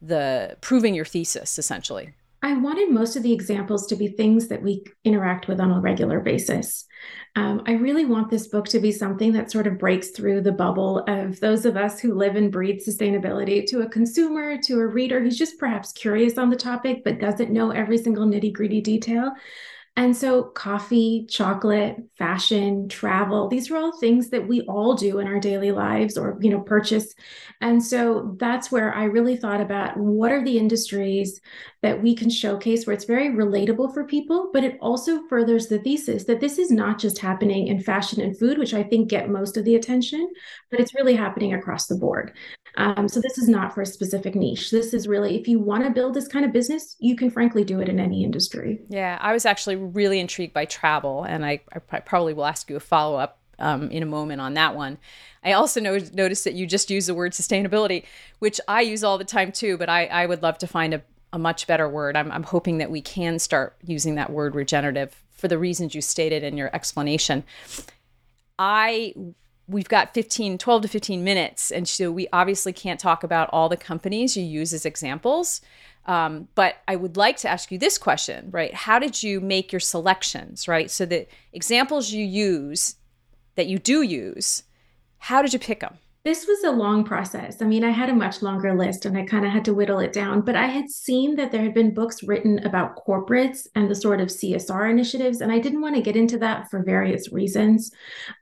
the 0.00 0.56
proving 0.60 0.94
your 0.94 1.04
thesis, 1.04 1.58
essentially? 1.58 2.12
I 2.42 2.52
wanted 2.52 2.90
most 2.90 3.16
of 3.16 3.22
the 3.22 3.32
examples 3.32 3.86
to 3.86 3.96
be 3.96 4.08
things 4.08 4.48
that 4.48 4.62
we 4.62 4.84
interact 5.02 5.48
with 5.48 5.60
on 5.60 5.70
a 5.70 5.80
regular 5.80 6.20
basis. 6.20 6.84
Um, 7.36 7.62
I 7.66 7.72
really 7.72 8.04
want 8.04 8.28
this 8.28 8.48
book 8.48 8.66
to 8.66 8.80
be 8.80 8.92
something 8.92 9.32
that 9.32 9.50
sort 9.50 9.66
of 9.66 9.78
breaks 9.78 10.10
through 10.10 10.42
the 10.42 10.52
bubble 10.52 10.98
of 11.08 11.40
those 11.40 11.64
of 11.64 11.78
us 11.78 11.98
who 11.98 12.12
live 12.12 12.36
and 12.36 12.52
breathe 12.52 12.82
sustainability 12.86 13.66
to 13.68 13.80
a 13.80 13.88
consumer, 13.88 14.58
to 14.64 14.80
a 14.80 14.86
reader 14.86 15.22
who's 15.22 15.38
just 15.38 15.58
perhaps 15.58 15.92
curious 15.92 16.36
on 16.36 16.50
the 16.50 16.56
topic 16.56 17.02
but 17.02 17.18
doesn't 17.18 17.50
know 17.50 17.70
every 17.70 17.96
single 17.96 18.26
nitty 18.26 18.52
gritty 18.52 18.82
detail. 18.82 19.32
And 19.96 20.16
so, 20.16 20.42
coffee, 20.42 21.24
chocolate, 21.30 21.96
fashion, 22.18 22.88
travel, 22.88 23.46
these 23.46 23.70
are 23.70 23.76
all 23.76 23.96
things 24.00 24.30
that 24.30 24.48
we 24.48 24.62
all 24.62 24.94
do 24.94 25.20
in 25.20 25.28
our 25.28 25.38
daily 25.38 25.70
lives 25.70 26.18
or, 26.18 26.36
you 26.40 26.50
know, 26.50 26.60
purchase. 26.60 27.14
And 27.60 27.80
so, 27.80 28.34
that's 28.40 28.72
where 28.72 28.92
I 28.92 29.04
really 29.04 29.36
thought 29.36 29.60
about 29.60 29.96
what 29.96 30.32
are 30.32 30.44
the 30.44 30.58
industries 30.58 31.40
that 31.82 32.02
we 32.02 32.16
can 32.16 32.28
showcase 32.28 32.86
where 32.86 32.94
it's 32.94 33.04
very 33.04 33.28
relatable 33.28 33.94
for 33.94 34.04
people, 34.04 34.50
but 34.52 34.64
it 34.64 34.76
also 34.80 35.28
furthers 35.28 35.68
the 35.68 35.78
thesis 35.78 36.24
that 36.24 36.40
this 36.40 36.58
is 36.58 36.72
not 36.72 36.98
just 36.98 37.18
happening 37.20 37.68
in 37.68 37.80
fashion 37.80 38.20
and 38.20 38.36
food, 38.36 38.58
which 38.58 38.74
I 38.74 38.82
think 38.82 39.08
get 39.08 39.30
most 39.30 39.56
of 39.56 39.64
the 39.64 39.76
attention, 39.76 40.28
but 40.72 40.80
it's 40.80 40.94
really 40.94 41.14
happening 41.14 41.54
across 41.54 41.86
the 41.86 41.94
board. 41.94 42.32
Um, 42.76 43.08
so 43.08 43.20
this 43.20 43.38
is 43.38 43.48
not 43.48 43.74
for 43.74 43.82
a 43.82 43.86
specific 43.86 44.34
niche. 44.34 44.70
This 44.70 44.92
is 44.94 45.06
really, 45.06 45.38
if 45.38 45.46
you 45.46 45.58
want 45.58 45.84
to 45.84 45.90
build 45.90 46.14
this 46.14 46.26
kind 46.26 46.44
of 46.44 46.52
business, 46.52 46.96
you 46.98 47.14
can 47.14 47.30
frankly 47.30 47.62
do 47.64 47.80
it 47.80 47.88
in 47.88 48.00
any 48.00 48.24
industry. 48.24 48.80
Yeah, 48.88 49.18
I 49.20 49.32
was 49.32 49.46
actually 49.46 49.76
really 49.76 50.18
intrigued 50.18 50.52
by 50.52 50.64
travel, 50.64 51.22
and 51.24 51.46
I, 51.46 51.60
I 51.72 52.00
probably 52.00 52.34
will 52.34 52.46
ask 52.46 52.68
you 52.68 52.76
a 52.76 52.80
follow 52.80 53.16
up 53.16 53.38
um, 53.58 53.90
in 53.90 54.02
a 54.02 54.06
moment 54.06 54.40
on 54.40 54.54
that 54.54 54.74
one. 54.74 54.98
I 55.44 55.52
also 55.52 55.80
know, 55.80 55.98
noticed 56.12 56.44
that 56.44 56.54
you 56.54 56.66
just 56.66 56.90
use 56.90 57.06
the 57.06 57.14
word 57.14 57.32
sustainability, 57.32 58.04
which 58.40 58.60
I 58.66 58.80
use 58.80 59.04
all 59.04 59.18
the 59.18 59.24
time 59.24 59.52
too, 59.52 59.76
but 59.76 59.88
I, 59.88 60.06
I 60.06 60.26
would 60.26 60.42
love 60.42 60.58
to 60.58 60.66
find 60.66 60.94
a, 60.94 61.02
a 61.32 61.38
much 61.38 61.66
better 61.66 61.88
word. 61.88 62.16
I'm, 62.16 62.32
I'm 62.32 62.42
hoping 62.42 62.78
that 62.78 62.90
we 62.90 63.00
can 63.00 63.38
start 63.38 63.76
using 63.84 64.16
that 64.16 64.30
word 64.30 64.54
regenerative 64.54 65.22
for 65.30 65.48
the 65.48 65.58
reasons 65.58 65.94
you 65.94 66.00
stated 66.00 66.42
in 66.42 66.56
your 66.56 66.74
explanation. 66.74 67.44
I 68.58 69.14
we've 69.66 69.88
got 69.88 70.14
15 70.14 70.58
12 70.58 70.82
to 70.82 70.88
15 70.88 71.24
minutes 71.24 71.70
and 71.70 71.88
so 71.88 72.10
we 72.10 72.28
obviously 72.32 72.72
can't 72.72 73.00
talk 73.00 73.24
about 73.24 73.48
all 73.52 73.68
the 73.68 73.76
companies 73.76 74.36
you 74.36 74.44
use 74.44 74.72
as 74.72 74.84
examples. 74.84 75.60
Um, 76.06 76.48
but 76.54 76.76
i 76.86 76.96
would 76.96 77.16
like 77.16 77.38
to 77.38 77.48
ask 77.48 77.72
you 77.72 77.78
this 77.78 77.96
question 77.96 78.50
right? 78.50 78.74
How 78.74 78.98
did 78.98 79.22
you 79.22 79.40
make 79.40 79.72
your 79.72 79.80
selections 79.80 80.68
right? 80.68 80.90
So 80.90 81.06
the 81.06 81.26
examples 81.52 82.10
you 82.10 82.24
use 82.24 82.96
that 83.54 83.68
you 83.68 83.78
do 83.78 84.02
use 84.02 84.64
how 85.18 85.40
did 85.40 85.52
you 85.54 85.58
pick 85.58 85.80
them 85.80 85.98
this 86.24 86.46
was 86.46 86.64
a 86.64 86.70
long 86.70 87.04
process. 87.04 87.60
I 87.60 87.66
mean, 87.66 87.84
I 87.84 87.90
had 87.90 88.08
a 88.08 88.14
much 88.14 88.40
longer 88.40 88.74
list 88.74 89.04
and 89.04 89.16
I 89.16 89.26
kind 89.26 89.44
of 89.44 89.52
had 89.52 89.64
to 89.66 89.74
whittle 89.74 89.98
it 89.98 90.14
down, 90.14 90.40
but 90.40 90.56
I 90.56 90.66
had 90.68 90.88
seen 90.88 91.36
that 91.36 91.52
there 91.52 91.62
had 91.62 91.74
been 91.74 91.92
books 91.92 92.22
written 92.22 92.60
about 92.60 92.96
corporates 93.04 93.66
and 93.74 93.90
the 93.90 93.94
sort 93.94 94.22
of 94.22 94.28
CSR 94.28 94.90
initiatives, 94.90 95.42
and 95.42 95.52
I 95.52 95.58
didn't 95.58 95.82
want 95.82 95.96
to 95.96 96.00
get 96.02 96.16
into 96.16 96.38
that 96.38 96.70
for 96.70 96.82
various 96.82 97.30
reasons. 97.30 97.92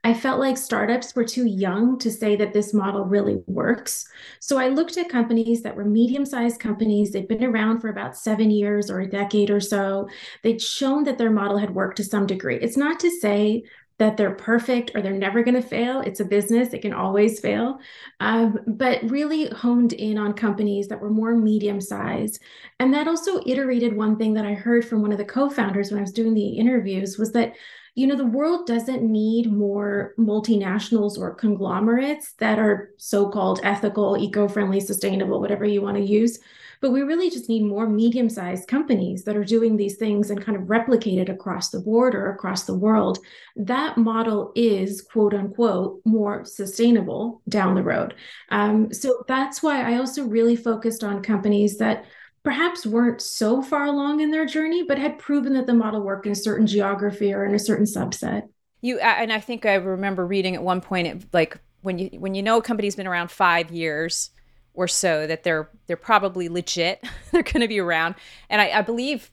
I 0.05 0.13
felt 0.13 0.39
like 0.39 0.55
startups 0.55 1.13
were 1.13 1.25
too 1.25 1.45
young 1.45 1.99
to 1.99 2.09
say 2.09 2.37
that 2.37 2.53
this 2.53 2.73
model 2.73 3.03
really 3.03 3.43
works. 3.47 4.07
So 4.39 4.57
I 4.57 4.69
looked 4.69 4.95
at 4.95 5.09
companies 5.09 5.61
that 5.63 5.75
were 5.75 5.83
medium 5.83 6.25
sized 6.25 6.61
companies. 6.61 7.11
They'd 7.11 7.27
been 7.27 7.43
around 7.43 7.81
for 7.81 7.89
about 7.89 8.15
seven 8.15 8.49
years 8.49 8.89
or 8.89 9.01
a 9.01 9.09
decade 9.09 9.49
or 9.49 9.59
so. 9.59 10.07
They'd 10.41 10.61
shown 10.61 11.03
that 11.03 11.17
their 11.17 11.31
model 11.31 11.57
had 11.57 11.75
worked 11.75 11.97
to 11.97 12.05
some 12.05 12.27
degree. 12.27 12.59
It's 12.61 12.77
not 12.77 13.01
to 13.01 13.09
say 13.09 13.63
that 13.99 14.17
they're 14.17 14.35
perfect 14.35 14.91
or 14.95 15.01
they're 15.01 15.13
never 15.13 15.43
going 15.43 15.61
to 15.61 15.67
fail. 15.67 16.01
It's 16.01 16.19
a 16.19 16.25
business, 16.25 16.73
it 16.73 16.81
can 16.81 16.93
always 16.93 17.39
fail. 17.39 17.79
Um, 18.19 18.59
but 18.65 19.03
really 19.03 19.49
honed 19.49 19.93
in 19.93 20.17
on 20.17 20.33
companies 20.33 20.87
that 20.87 20.99
were 20.99 21.09
more 21.09 21.35
medium 21.35 21.79
sized. 21.79 22.41
And 22.79 22.93
that 22.93 23.07
also 23.07 23.41
iterated 23.45 23.95
one 23.95 24.17
thing 24.17 24.33
that 24.33 24.45
I 24.45 24.53
heard 24.53 24.85
from 24.85 25.01
one 25.01 25.11
of 25.11 25.17
the 25.17 25.25
co 25.25 25.49
founders 25.49 25.91
when 25.91 25.99
I 25.99 26.03
was 26.03 26.11
doing 26.11 26.33
the 26.33 26.57
interviews 26.57 27.17
was 27.17 27.31
that 27.33 27.53
you 27.95 28.07
know, 28.07 28.15
the 28.15 28.25
world 28.25 28.65
doesn't 28.65 29.03
need 29.03 29.51
more 29.51 30.13
multinationals 30.17 31.17
or 31.17 31.35
conglomerates 31.35 32.33
that 32.39 32.57
are 32.57 32.89
so 32.97 33.29
called 33.29 33.59
ethical, 33.63 34.17
eco 34.17 34.47
friendly, 34.47 34.79
sustainable, 34.79 35.39
whatever 35.39 35.65
you 35.65 35.81
want 35.81 35.97
to 35.97 36.03
use. 36.03 36.39
But 36.81 36.91
we 36.91 37.01
really 37.01 37.29
just 37.29 37.47
need 37.47 37.63
more 37.63 37.87
medium 37.87 38.29
sized 38.29 38.67
companies 38.67 39.23
that 39.23 39.37
are 39.37 39.45
doing 39.45 39.77
these 39.77 39.95
things 39.95 40.31
and 40.31 40.43
kind 40.43 40.57
of 40.57 40.69
replicate 40.69 41.17
it 41.17 41.29
across 41.29 41.69
the 41.69 41.79
board 41.79 42.13
or 42.13 42.31
across 42.31 42.65
the 42.65 42.77
world. 42.77 43.19
That 43.55 43.97
model 43.97 44.51
is, 44.53 45.01
quote 45.01 45.33
unquote, 45.33 46.01
more 46.03 46.43
sustainable 46.43 47.41
down 47.47 47.75
the 47.75 47.83
road. 47.83 48.15
Um, 48.49 48.91
so 48.91 49.23
that's 49.29 49.63
why 49.63 49.81
I 49.81 49.97
also 49.97 50.25
really 50.25 50.57
focused 50.57 51.05
on 51.05 51.23
companies 51.23 51.77
that 51.77 52.03
perhaps 52.43 52.85
weren't 52.85 53.21
so 53.21 53.61
far 53.61 53.85
along 53.85 54.19
in 54.19 54.31
their 54.31 54.45
journey, 54.45 54.83
but 54.83 54.99
had 54.99 55.17
proven 55.17 55.53
that 55.53 55.65
the 55.65 55.73
model 55.73 56.01
worked 56.01 56.25
in 56.25 56.31
a 56.33 56.35
certain 56.35 56.67
geography 56.67 57.33
or 57.33 57.45
in 57.45 57.55
a 57.55 57.59
certain 57.59 57.85
subset. 57.85 58.47
You 58.81 58.99
and 58.99 59.31
I 59.31 59.39
think 59.39 59.65
I 59.65 59.75
remember 59.75 60.27
reading 60.27 60.55
at 60.55 60.63
one 60.63 60.81
point, 60.81 61.07
it, 61.07 61.25
like 61.31 61.57
when 61.81 61.97
you 61.97 62.09
when 62.19 62.35
you 62.35 62.43
know 62.43 62.57
a 62.57 62.61
company's 62.61 62.95
been 62.95 63.07
around 63.07 63.31
five 63.31 63.71
years 63.71 64.31
or 64.73 64.87
so, 64.87 65.25
that 65.25 65.43
they're 65.43 65.69
they're 65.87 65.95
probably 65.95 66.49
legit. 66.49 67.01
they're 67.31 67.43
going 67.43 67.61
to 67.61 67.67
be 67.67 67.79
around, 67.79 68.15
and 68.49 68.61
I, 68.61 68.79
I 68.79 68.81
believe 68.81 69.31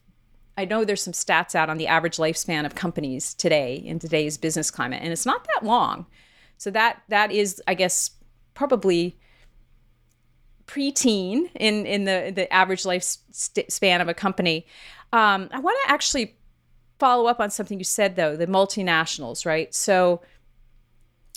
I 0.57 0.65
know 0.65 0.85
there's 0.85 1.03
some 1.03 1.13
stats 1.13 1.53
out 1.53 1.69
on 1.69 1.77
the 1.77 1.87
average 1.87 2.17
lifespan 2.17 2.65
of 2.65 2.75
companies 2.75 3.33
today 3.33 3.75
in 3.75 3.99
today's 3.99 4.37
business 4.37 4.71
climate, 4.71 5.01
and 5.03 5.11
it's 5.11 5.25
not 5.25 5.45
that 5.53 5.65
long. 5.65 6.05
So 6.57 6.71
that 6.71 7.01
that 7.09 7.31
is, 7.31 7.61
I 7.67 7.73
guess, 7.73 8.11
probably 8.53 9.19
preteen 10.71 11.49
in 11.55 11.85
in 11.85 12.05
the 12.05 12.31
the 12.33 12.51
average 12.53 12.83
lifespan 12.83 14.01
of 14.01 14.07
a 14.07 14.13
company. 14.13 14.65
Um, 15.11 15.49
I 15.51 15.59
want 15.59 15.77
to 15.85 15.91
actually 15.91 16.37
follow 16.99 17.25
up 17.25 17.39
on 17.39 17.49
something 17.49 17.79
you 17.79 17.83
said 17.83 18.15
though, 18.15 18.35
the 18.35 18.47
multinationals, 18.47 19.45
right? 19.45 19.73
So 19.73 20.21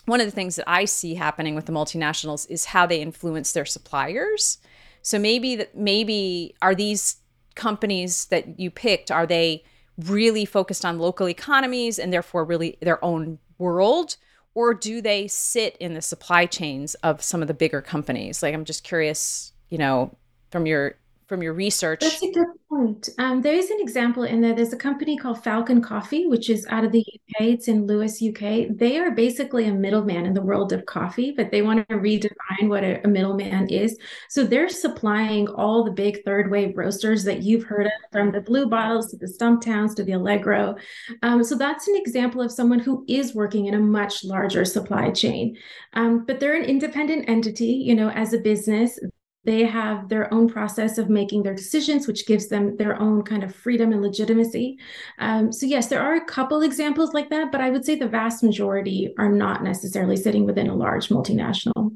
one 0.07 0.21
of 0.21 0.27
the 0.27 0.31
things 0.31 0.57
that 0.57 0.69
I 0.69 0.85
see 0.85 1.15
happening 1.15 1.55
with 1.55 1.67
the 1.67 1.73
multinationals 1.73 2.49
is 2.51 2.67
how 2.67 2.87
they 2.87 3.01
influence 3.01 3.53
their 3.53 3.65
suppliers. 3.65 4.59
So 5.03 5.19
maybe 5.19 5.57
that 5.57 5.77
maybe 5.77 6.55
are 6.63 6.75
these 6.75 7.17
companies 7.55 8.27
that 8.27 8.59
you 8.61 8.71
picked 8.71 9.11
are 9.11 9.27
they 9.27 9.65
really 9.99 10.45
focused 10.45 10.85
on 10.85 10.99
local 10.99 11.29
economies 11.29 11.99
and 11.99 12.13
therefore 12.13 12.45
really 12.45 12.77
their 12.81 13.03
own 13.05 13.39
world 13.59 14.17
or 14.55 14.75
do 14.75 15.01
they 15.01 15.27
sit 15.29 15.77
in 15.79 15.95
the 15.95 16.03
supply 16.03 16.47
chains 16.47 16.95
of 16.97 17.23
some 17.23 17.43
of 17.43 17.49
the 17.49 17.55
bigger 17.55 17.83
companies? 17.83 18.43
Like, 18.43 18.55
I'm 18.55 18.65
just 18.65 18.85
curious, 18.85 19.53
you 19.69 19.79
know, 19.79 20.17
from 20.51 20.67
your 20.67 20.97
from 21.27 21.43
your 21.43 21.53
research? 21.53 22.01
That's 22.01 22.23
a 22.23 22.31
good 22.31 22.47
point. 22.69 23.09
Um, 23.19 23.41
there 23.41 23.55
is 23.55 23.71
an 23.71 23.79
example 23.81 24.25
in 24.25 24.41
there. 24.41 24.55
There's 24.55 24.73
a 24.73 24.79
company 24.79 25.17
called 25.17 25.43
Falcon 25.43 25.81
Coffee, 25.81 26.27
which 26.27 26.51
is 26.51 26.67
out 26.69 26.85
of 26.85 26.93
the 26.93 27.01
UK. 27.01 27.47
It's 27.47 27.69
in 27.69 27.87
Lewes, 27.87 28.23
UK. 28.23 28.77
They 28.77 28.99
are 28.99 29.11
basically 29.11 29.67
a 29.67 29.73
middleman 29.73 30.27
in 30.27 30.35
the 30.35 30.43
world 30.43 30.73
of 30.73 30.87
coffee, 30.87 31.33
but 31.33 31.51
they 31.51 31.63
want 31.63 31.89
to 31.89 31.97
redefine 31.97 32.69
what 32.69 32.85
a, 32.85 33.03
a 33.05 33.09
middleman 33.09 33.69
is. 33.69 33.99
So 34.29 34.45
they're 34.45 34.69
supplying 34.69 35.49
all 35.49 35.85
the 35.85 35.91
big 35.91 36.25
third 36.25 36.51
wave 36.51 36.77
roasters 36.77 37.25
that 37.25 37.43
you've 37.43 37.65
heard 37.65 37.87
of, 37.87 37.93
from 38.13 38.33
the 38.33 38.41
Blue 38.41 38.67
Bottles 38.67 39.11
to 39.11 39.17
the 39.17 39.29
Stumptowns 39.29 39.95
to 39.95 40.05
the 40.05 40.13
Allegro. 40.13 40.77
Um, 41.23 41.43
so 41.45 41.57
that's 41.57 41.89
an 41.89 41.97
example 41.97 42.41
of 42.41 42.53
someone 42.53 42.79
who 42.79 43.05
is 43.09 43.35
working 43.35 43.67
in 43.67 43.75
a 43.75 43.81
much 43.81 44.25
larger 44.25 44.65
supply 44.65 45.11
chain. 45.11 45.57
Um, 45.95 46.25
but 46.27 46.41
they're 46.41 46.57
an 46.61 46.65
independent 46.65 47.29
entity, 47.29 47.67
you 47.67 47.95
know, 47.95 48.11
as 48.11 48.33
a 48.33 48.39
business 48.39 48.99
they 49.45 49.65
have 49.65 50.09
their 50.09 50.33
own 50.33 50.49
process 50.49 50.97
of 50.97 51.11
making 51.11 51.43
their 51.43 51.55
decisions, 51.55 52.07
which 52.07 52.27
gives 52.27 52.49
them 52.49 52.77
their 52.77 52.99
own 53.01 53.23
kind 53.23 53.45
of 53.45 53.55
freedom 53.55 53.93
and 53.93 54.01
legitimacy. 54.01 54.79
Um, 55.19 55.53
so, 55.53 55.67
yes, 55.67 55.89
there 55.89 56.01
are 56.01 56.15
a 56.15 56.25
couple 56.25 56.63
examples 56.63 57.13
like 57.13 57.31
that, 57.31 57.53
but 57.53 57.61
I 57.61 57.71
would 57.71 57.85
say 57.85 57.95
the 57.95 58.09
vast 58.09 58.43
majority 58.43 59.15
are 59.19 59.29
not 59.29 59.63
necessarily 59.63 60.17
sitting 60.17 60.47
within 60.47 60.69
a 60.69 60.75
large 60.75 61.09
multinational. 61.09 61.95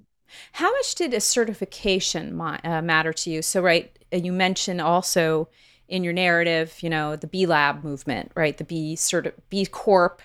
How 0.52 0.70
much 0.70 0.94
did 0.94 1.14
a 1.14 1.20
certification 1.20 2.38
uh, 2.38 2.82
matter 2.82 3.12
to 3.14 3.30
you? 3.30 3.42
So, 3.42 3.62
right, 3.62 3.96
you 4.12 4.32
mentioned 4.32 4.80
also 4.80 5.48
in 5.88 6.04
your 6.04 6.12
narrative, 6.12 6.76
you 6.82 6.90
know, 6.90 7.16
the 7.16 7.26
B 7.26 7.46
Lab 7.46 7.82
movement, 7.82 8.30
right? 8.34 8.56
The 8.56 8.64
B 8.64 8.94
sort 8.94 9.34
B 9.48 9.64
Corp, 9.64 10.20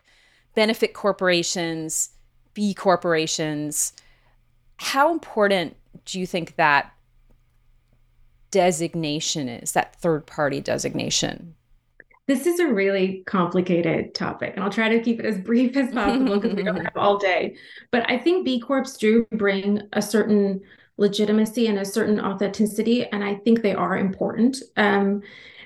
benefit 0.56 0.94
corporations, 0.94 2.10
B 2.54 2.74
corporations. 2.74 3.94
How 4.78 5.12
important 5.12 5.78
do 6.04 6.20
you 6.20 6.28
think 6.28 6.58
that 6.58 6.92
designation 8.54 9.50
is, 9.50 9.72
that 9.72 9.96
third 9.96 10.28
party 10.28 10.62
designation? 10.62 11.56
This 12.28 12.46
is 12.46 12.60
a 12.60 12.68
really 12.68 13.24
complicated 13.26 14.14
topic, 14.14 14.54
and 14.54 14.64
I'll 14.64 14.70
try 14.70 14.90
to 14.90 15.02
keep 15.02 15.20
it 15.20 15.26
as 15.26 15.40
brief 15.40 15.76
as 15.76 15.92
possible 15.92 16.40
because 16.40 16.56
we 16.56 16.62
don't 16.62 16.78
have 16.86 16.96
all 16.96 17.18
day. 17.18 17.58
But 17.90 18.10
I 18.10 18.20
think 18.20 18.46
B 18.46 18.60
Corps 18.60 18.96
do 18.98 19.28
bring 19.32 19.82
a 19.94 20.02
certain 20.02 20.62
legitimacy 20.98 21.66
and 21.66 21.80
a 21.80 21.86
certain 21.86 22.22
authenticity, 22.22 23.08
and 23.08 23.24
I 23.24 23.36
think 23.36 23.64
they 23.64 23.74
are 23.74 23.98
important. 23.98 24.58
Um, 24.78 25.24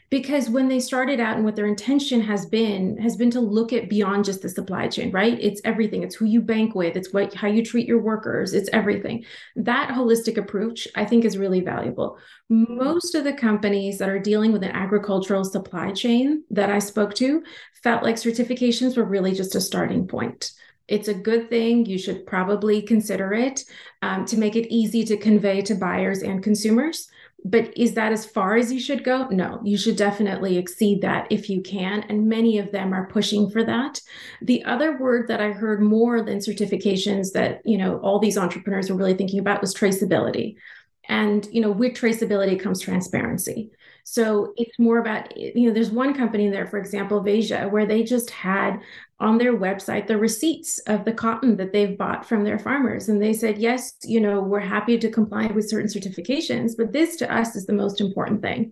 because 0.10 0.50
when 0.50 0.70
they 0.70 0.80
started 0.80 1.20
out 1.20 1.36
and 1.36 1.43
what 1.43 1.56
their 1.56 1.65
intention 1.65 2.22
has 2.22 2.46
been 2.46 2.98
has 2.98 3.17
been 3.17 3.32
to 3.32 3.41
look 3.41 3.74
at 3.74 3.89
beyond 3.89 4.24
just 4.24 4.41
the 4.41 4.50
supply 4.50 4.88
chain 4.88 5.12
right? 5.12 5.38
It's 5.41 5.62
everything. 5.65 6.04
It's 6.04 6.15
who 6.15 6.26
you 6.26 6.41
bank 6.41 6.76
with. 6.76 6.96
It's 6.96 7.12
what 7.12 7.34
how 7.34 7.48
you 7.48 7.63
treat 7.63 7.88
your 7.88 8.00
workers. 8.00 8.54
It's 8.54 8.70
everything. 8.72 9.26
That 9.56 9.89
holistic 9.89 10.38
approach 10.38 10.88
i 10.96 11.04
think 11.06 11.26
is 11.26 11.38
really 11.38 11.62
valuable. 11.62 12.17
Most 12.50 13.15
of 13.15 13.24
the 13.24 13.34
companies 13.34 13.98
that 13.98 14.10
are 14.10 14.20
dealing 14.20 14.52
with 14.52 14.63
an 14.63 14.72
agricultural 14.72 15.43
supply 15.43 15.91
chain 15.91 16.43
that 16.52 16.70
i 16.70 16.80
spoke 16.80 17.13
to 17.15 17.43
felt 17.84 18.04
like 18.04 18.15
certifications 18.15 18.98
were 18.98 19.06
really 19.06 19.34
just 19.34 19.56
a 19.56 19.62
starting 19.62 20.08
point. 20.08 20.52
It's 20.88 21.10
a 21.10 21.13
good 21.13 21.50
thing. 21.50 21.86
You 21.86 21.98
should 21.98 22.26
probably 22.26 22.82
consider 22.82 23.34
it 23.34 23.63
um, 24.02 24.26
to 24.26 24.38
make 24.38 24.56
it 24.56 24.74
easy 24.74 25.04
to 25.06 25.17
convey 25.17 25.62
to 25.63 25.76
buyers 25.76 26.22
and 26.22 26.41
consumers. 26.41 27.10
But 27.45 27.78
is 27.78 27.93
that 27.93 28.12
as 28.12 28.26
far 28.26 28.56
as 28.56 28.73
you 28.73 28.80
should 28.80 29.04
go? 29.04 29.28
No, 29.28 29.62
you 29.63 29.78
should 29.78 29.95
definitely 29.95 30.58
exceed 30.58 31.02
that 31.02 31.28
if 31.30 31.50
you 31.50 31.62
can. 31.62 32.04
And 32.10 32.28
many 32.28 32.58
of 32.58 32.71
them 32.71 32.93
are 32.93 33.08
pushing 33.08 33.50
for 33.50 33.63
that. 33.63 34.02
The 34.41 34.63
other 34.65 34.97
word 34.97 35.28
that 35.28 35.39
I 35.39 35.52
heard 35.52 35.82
more 35.82 36.21
than 36.21 36.39
certifications 36.39 37.34
that, 37.34 37.62
you 37.63 37.78
know, 37.78 38.00
all 38.00 38.19
these 38.19 38.38
entrepreneurs 38.38 38.89
were 38.89 38.97
really 38.97 39.13
thinking 39.13 39.39
about 39.39 39.62
was 39.62 39.73
traceability. 39.73 40.56
And, 41.08 41.47
you 41.52 41.62
know, 41.62 41.71
with 41.71 41.93
traceability 41.93 42.60
comes 42.60 42.82
transparency. 42.82 43.71
So 44.10 44.54
it's 44.56 44.80
more 44.80 45.00
about, 45.00 45.36
you 45.36 45.67
know, 45.67 45.74
there's 45.74 45.91
one 45.91 46.13
company 46.13 46.50
there, 46.50 46.65
for 46.65 46.80
example, 46.80 47.20
Veja, 47.20 47.67
where 47.67 47.86
they 47.86 48.04
just 48.04 48.30
had 48.30 48.80
on 49.20 49.38
their 49.38 49.58
website 49.58 50.08
the 50.08 50.17
receipts 50.17 50.80
of 50.88 51.04
the 51.04 51.12
cotton 51.12 51.58
that 51.58 51.74
they've 51.74 51.98
bought 51.98 52.26
from 52.26 52.46
their 52.46 52.58
farmers. 52.58 53.10
And 53.10 53.22
they 53.22 53.34
said, 53.34 53.58
yes, 53.58 53.98
you 54.06 54.22
know, 54.22 54.39
we're 54.39 54.62
happy 54.62 54.98
to 54.98 55.12
comply 55.12 55.48
with 55.48 55.70
certain 55.70 55.89
certifications, 55.89 56.72
but 56.78 56.93
this 56.93 57.17
to 57.17 57.30
us 57.30 57.58
is 57.58 57.65
the 57.65 57.74
most 57.74 58.00
important 58.00 58.41
thing. 58.41 58.72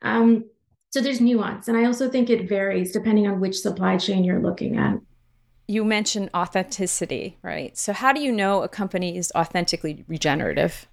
Um, 0.00 0.46
so 0.88 1.02
there's 1.02 1.20
nuance. 1.20 1.68
And 1.68 1.76
I 1.76 1.84
also 1.84 2.08
think 2.08 2.30
it 2.30 2.48
varies 2.48 2.90
depending 2.90 3.28
on 3.28 3.38
which 3.38 3.60
supply 3.60 3.98
chain 3.98 4.24
you're 4.24 4.40
looking 4.40 4.78
at. 4.78 4.94
You 5.68 5.84
mentioned 5.84 6.30
authenticity, 6.34 7.36
right? 7.42 7.76
So, 7.76 7.92
how 7.92 8.14
do 8.14 8.20
you 8.22 8.32
know 8.32 8.62
a 8.62 8.68
company 8.68 9.18
is 9.18 9.30
authentically 9.36 10.06
regenerative? 10.08 10.88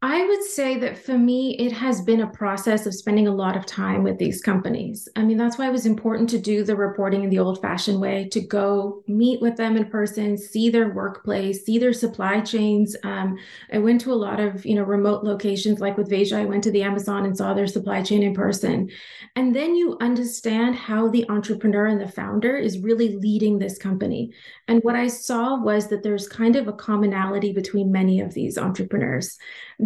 I 0.00 0.24
would 0.24 0.44
say 0.44 0.78
that 0.78 0.96
for 0.96 1.18
me, 1.18 1.56
it 1.58 1.72
has 1.72 2.00
been 2.02 2.20
a 2.20 2.28
process 2.28 2.86
of 2.86 2.94
spending 2.94 3.26
a 3.26 3.34
lot 3.34 3.56
of 3.56 3.66
time 3.66 4.04
with 4.04 4.16
these 4.16 4.40
companies. 4.40 5.08
I 5.16 5.24
mean, 5.24 5.36
that's 5.36 5.58
why 5.58 5.66
it 5.66 5.72
was 5.72 5.86
important 5.86 6.30
to 6.30 6.38
do 6.38 6.62
the 6.62 6.76
reporting 6.76 7.24
in 7.24 7.30
the 7.30 7.40
old 7.40 7.60
fashioned 7.60 8.00
way 8.00 8.28
to 8.28 8.40
go 8.40 9.02
meet 9.08 9.40
with 9.40 9.56
them 9.56 9.76
in 9.76 9.86
person, 9.86 10.38
see 10.38 10.70
their 10.70 10.90
workplace, 10.90 11.64
see 11.64 11.80
their 11.80 11.92
supply 11.92 12.40
chains. 12.40 12.94
Um, 13.02 13.38
I 13.72 13.78
went 13.78 14.00
to 14.02 14.12
a 14.12 14.14
lot 14.14 14.38
of, 14.38 14.64
you 14.64 14.76
know, 14.76 14.84
remote 14.84 15.24
locations 15.24 15.80
like 15.80 15.96
with 15.96 16.08
Veja, 16.08 16.38
I 16.38 16.44
went 16.44 16.62
to 16.62 16.70
the 16.70 16.84
Amazon 16.84 17.24
and 17.24 17.36
saw 17.36 17.52
their 17.52 17.66
supply 17.66 18.00
chain 18.00 18.22
in 18.22 18.34
person. 18.34 18.90
And 19.34 19.52
then 19.54 19.74
you 19.74 19.96
understand 20.00 20.76
how 20.76 21.08
the 21.08 21.28
entrepreneur 21.28 21.86
and 21.86 22.00
the 22.00 22.06
founder 22.06 22.56
is 22.56 22.78
really 22.78 23.16
leading 23.16 23.58
this 23.58 23.78
company. 23.78 24.32
And 24.68 24.80
what 24.84 24.94
I 24.94 25.08
saw 25.08 25.60
was 25.60 25.88
that 25.88 26.04
there's 26.04 26.28
kind 26.28 26.54
of 26.54 26.68
a 26.68 26.72
commonality 26.72 27.52
between 27.52 27.90
many 27.90 28.20
of 28.20 28.32
these 28.32 28.56
entrepreneurs 28.56 29.36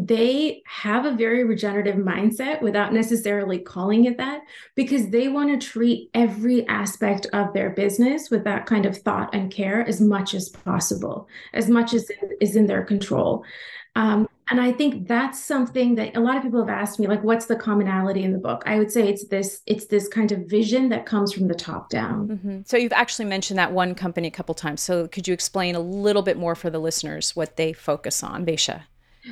they 0.06 0.62
have 0.66 1.04
a 1.04 1.12
very 1.12 1.44
regenerative 1.44 1.96
mindset 1.96 2.62
without 2.62 2.92
necessarily 2.92 3.58
calling 3.58 4.04
it 4.04 4.16
that 4.18 4.42
because 4.74 5.10
they 5.10 5.28
want 5.28 5.50
to 5.50 5.66
treat 5.66 6.10
every 6.14 6.66
aspect 6.68 7.26
of 7.32 7.52
their 7.52 7.70
business 7.70 8.30
with 8.30 8.44
that 8.44 8.66
kind 8.66 8.86
of 8.86 8.96
thought 8.96 9.34
and 9.34 9.52
care 9.52 9.86
as 9.86 10.00
much 10.00 10.34
as 10.34 10.48
possible, 10.48 11.28
as 11.52 11.68
much 11.68 11.94
as 11.94 12.10
is 12.40 12.56
in 12.56 12.66
their 12.66 12.84
control. 12.84 13.44
Um, 13.94 14.28
And 14.50 14.60
I 14.60 14.72
think 14.72 15.06
that's 15.06 15.42
something 15.42 15.94
that 15.94 16.16
a 16.16 16.20
lot 16.20 16.36
of 16.36 16.42
people 16.42 16.60
have 16.60 16.68
asked 16.68 16.98
me, 16.98 17.06
like, 17.06 17.22
what's 17.22 17.46
the 17.46 17.56
commonality 17.56 18.22
in 18.22 18.32
the 18.32 18.38
book? 18.38 18.62
I 18.66 18.78
would 18.78 18.90
say 18.90 19.08
it's 19.08 19.28
this, 19.28 19.62
it's 19.66 19.86
this 19.86 20.08
kind 20.08 20.32
of 20.32 20.40
vision 20.40 20.88
that 20.90 21.06
comes 21.06 21.32
from 21.32 21.48
the 21.48 21.54
top 21.54 21.88
down. 21.88 22.28
Mm-hmm. 22.28 22.58
So 22.66 22.76
you've 22.76 22.92
actually 22.92 23.26
mentioned 23.26 23.58
that 23.58 23.72
one 23.72 23.94
company 23.94 24.28
a 24.28 24.32
couple 24.32 24.54
times. 24.54 24.82
So 24.82 25.08
could 25.08 25.26
you 25.28 25.32
explain 25.32 25.74
a 25.74 25.80
little 25.80 26.22
bit 26.22 26.36
more 26.36 26.54
for 26.54 26.70
the 26.70 26.80
listeners 26.80 27.36
what 27.36 27.56
they 27.56 27.72
focus 27.72 28.22
on, 28.22 28.44
Veja? 28.44 28.84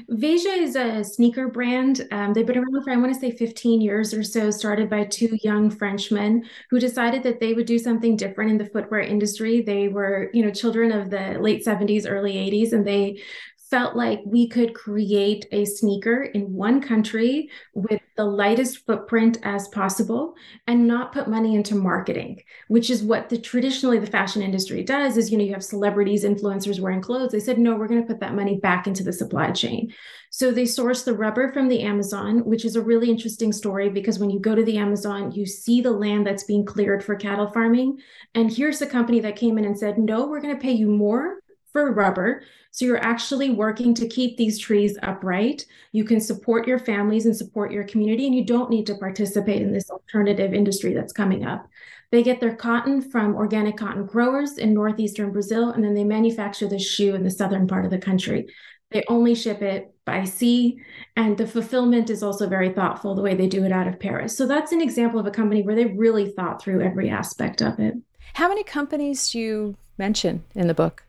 Veja 0.08 0.50
is 0.50 0.76
a 0.76 1.02
sneaker 1.02 1.48
brand. 1.48 2.06
Um, 2.12 2.32
they've 2.32 2.46
been 2.46 2.58
around 2.58 2.84
for, 2.84 2.90
I 2.90 2.96
want 2.96 3.12
to 3.12 3.18
say, 3.18 3.32
15 3.32 3.80
years 3.80 4.14
or 4.14 4.22
so, 4.22 4.50
started 4.50 4.88
by 4.88 5.04
two 5.04 5.36
young 5.42 5.68
Frenchmen 5.68 6.44
who 6.70 6.78
decided 6.78 7.24
that 7.24 7.40
they 7.40 7.54
would 7.54 7.66
do 7.66 7.78
something 7.78 8.16
different 8.16 8.52
in 8.52 8.58
the 8.58 8.66
footwear 8.66 9.00
industry. 9.00 9.62
They 9.62 9.88
were, 9.88 10.30
you 10.32 10.44
know, 10.44 10.52
children 10.52 10.92
of 10.92 11.10
the 11.10 11.38
late 11.40 11.64
70s, 11.64 12.06
early 12.08 12.34
80s, 12.34 12.72
and 12.72 12.86
they 12.86 13.22
felt 13.70 13.96
like 13.96 14.20
we 14.24 14.48
could 14.48 14.74
create 14.74 15.46
a 15.52 15.64
sneaker 15.64 16.24
in 16.24 16.52
one 16.52 16.80
country 16.80 17.48
with 17.74 18.00
the 18.16 18.24
lightest 18.24 18.84
footprint 18.84 19.38
as 19.42 19.68
possible 19.68 20.34
and 20.66 20.86
not 20.86 21.12
put 21.12 21.28
money 21.28 21.54
into 21.54 21.74
marketing 21.74 22.40
which 22.68 22.90
is 22.90 23.02
what 23.02 23.28
the 23.28 23.38
traditionally 23.38 23.98
the 23.98 24.06
fashion 24.06 24.42
industry 24.42 24.82
does 24.82 25.16
is 25.16 25.30
you 25.30 25.38
know 25.38 25.44
you 25.44 25.52
have 25.52 25.64
celebrities 25.64 26.24
influencers 26.24 26.80
wearing 26.80 27.00
clothes. 27.00 27.32
They 27.32 27.40
said 27.40 27.58
no 27.58 27.76
we're 27.76 27.88
going 27.88 28.00
to 28.00 28.06
put 28.06 28.20
that 28.20 28.34
money 28.34 28.58
back 28.58 28.86
into 28.86 29.02
the 29.02 29.12
supply 29.12 29.50
chain. 29.50 29.92
So 30.30 30.52
they 30.52 30.66
source 30.66 31.02
the 31.02 31.14
rubber 31.14 31.52
from 31.52 31.68
the 31.68 31.82
amazon 31.82 32.44
which 32.44 32.64
is 32.64 32.76
a 32.76 32.82
really 32.82 33.10
interesting 33.10 33.52
story 33.52 33.88
because 33.88 34.18
when 34.18 34.30
you 34.30 34.38
go 34.38 34.54
to 34.54 34.64
the 34.64 34.78
amazon 34.78 35.32
you 35.32 35.46
see 35.46 35.80
the 35.80 35.90
land 35.90 36.26
that's 36.26 36.44
being 36.44 36.64
cleared 36.64 37.04
for 37.04 37.16
cattle 37.16 37.50
farming. 37.50 37.98
And 38.34 38.52
here's 38.52 38.80
a 38.82 38.86
company 38.86 39.20
that 39.20 39.36
came 39.36 39.58
in 39.58 39.64
and 39.64 39.78
said 39.78 39.98
no 39.98 40.26
we're 40.26 40.40
going 40.40 40.54
to 40.54 40.62
pay 40.62 40.72
you 40.72 40.88
more 40.88 41.39
for 41.72 41.92
rubber. 41.92 42.42
So 42.72 42.84
you're 42.84 43.02
actually 43.02 43.50
working 43.50 43.94
to 43.94 44.06
keep 44.06 44.36
these 44.36 44.58
trees 44.58 44.96
upright. 45.02 45.66
You 45.92 46.04
can 46.04 46.20
support 46.20 46.68
your 46.68 46.78
families 46.78 47.26
and 47.26 47.36
support 47.36 47.72
your 47.72 47.84
community, 47.84 48.26
and 48.26 48.34
you 48.34 48.44
don't 48.44 48.70
need 48.70 48.86
to 48.86 48.94
participate 48.94 49.60
in 49.60 49.72
this 49.72 49.90
alternative 49.90 50.54
industry 50.54 50.94
that's 50.94 51.12
coming 51.12 51.44
up. 51.44 51.68
They 52.12 52.22
get 52.22 52.40
their 52.40 52.54
cotton 52.54 53.02
from 53.02 53.34
organic 53.34 53.76
cotton 53.76 54.06
growers 54.06 54.58
in 54.58 54.74
northeastern 54.74 55.32
Brazil, 55.32 55.70
and 55.70 55.82
then 55.82 55.94
they 55.94 56.04
manufacture 56.04 56.68
the 56.68 56.78
shoe 56.78 57.14
in 57.14 57.24
the 57.24 57.30
southern 57.30 57.66
part 57.66 57.84
of 57.84 57.90
the 57.90 57.98
country. 57.98 58.48
They 58.90 59.04
only 59.08 59.36
ship 59.36 59.62
it 59.62 59.94
by 60.04 60.24
sea, 60.24 60.80
and 61.16 61.38
the 61.38 61.46
fulfillment 61.46 62.10
is 62.10 62.22
also 62.22 62.48
very 62.48 62.70
thoughtful 62.70 63.14
the 63.14 63.22
way 63.22 63.34
they 63.34 63.46
do 63.46 63.64
it 63.64 63.70
out 63.70 63.86
of 63.86 64.00
Paris. 64.00 64.36
So 64.36 64.46
that's 64.46 64.72
an 64.72 64.80
example 64.80 65.20
of 65.20 65.26
a 65.26 65.30
company 65.30 65.62
where 65.62 65.76
they 65.76 65.86
really 65.86 66.30
thought 66.30 66.60
through 66.60 66.82
every 66.82 67.08
aspect 67.10 67.62
of 67.62 67.78
it. 67.78 67.94
How 68.34 68.48
many 68.48 68.64
companies 68.64 69.30
do 69.30 69.38
you 69.38 69.76
mention 69.98 70.42
in 70.56 70.66
the 70.66 70.74
book? 70.74 71.04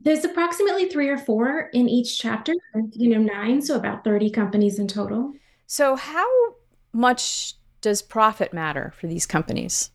There's 0.00 0.24
approximately 0.24 0.88
three 0.88 1.08
or 1.08 1.18
four 1.18 1.70
in 1.72 1.88
each 1.88 2.18
chapter, 2.18 2.54
you 2.92 3.08
know, 3.08 3.20
nine, 3.20 3.60
so 3.60 3.76
about 3.76 4.04
30 4.04 4.30
companies 4.30 4.78
in 4.78 4.86
total. 4.86 5.32
So, 5.66 5.96
how 5.96 6.26
much 6.92 7.54
does 7.80 8.00
profit 8.00 8.52
matter 8.52 8.94
for 8.98 9.06
these 9.06 9.26
companies? 9.26 9.90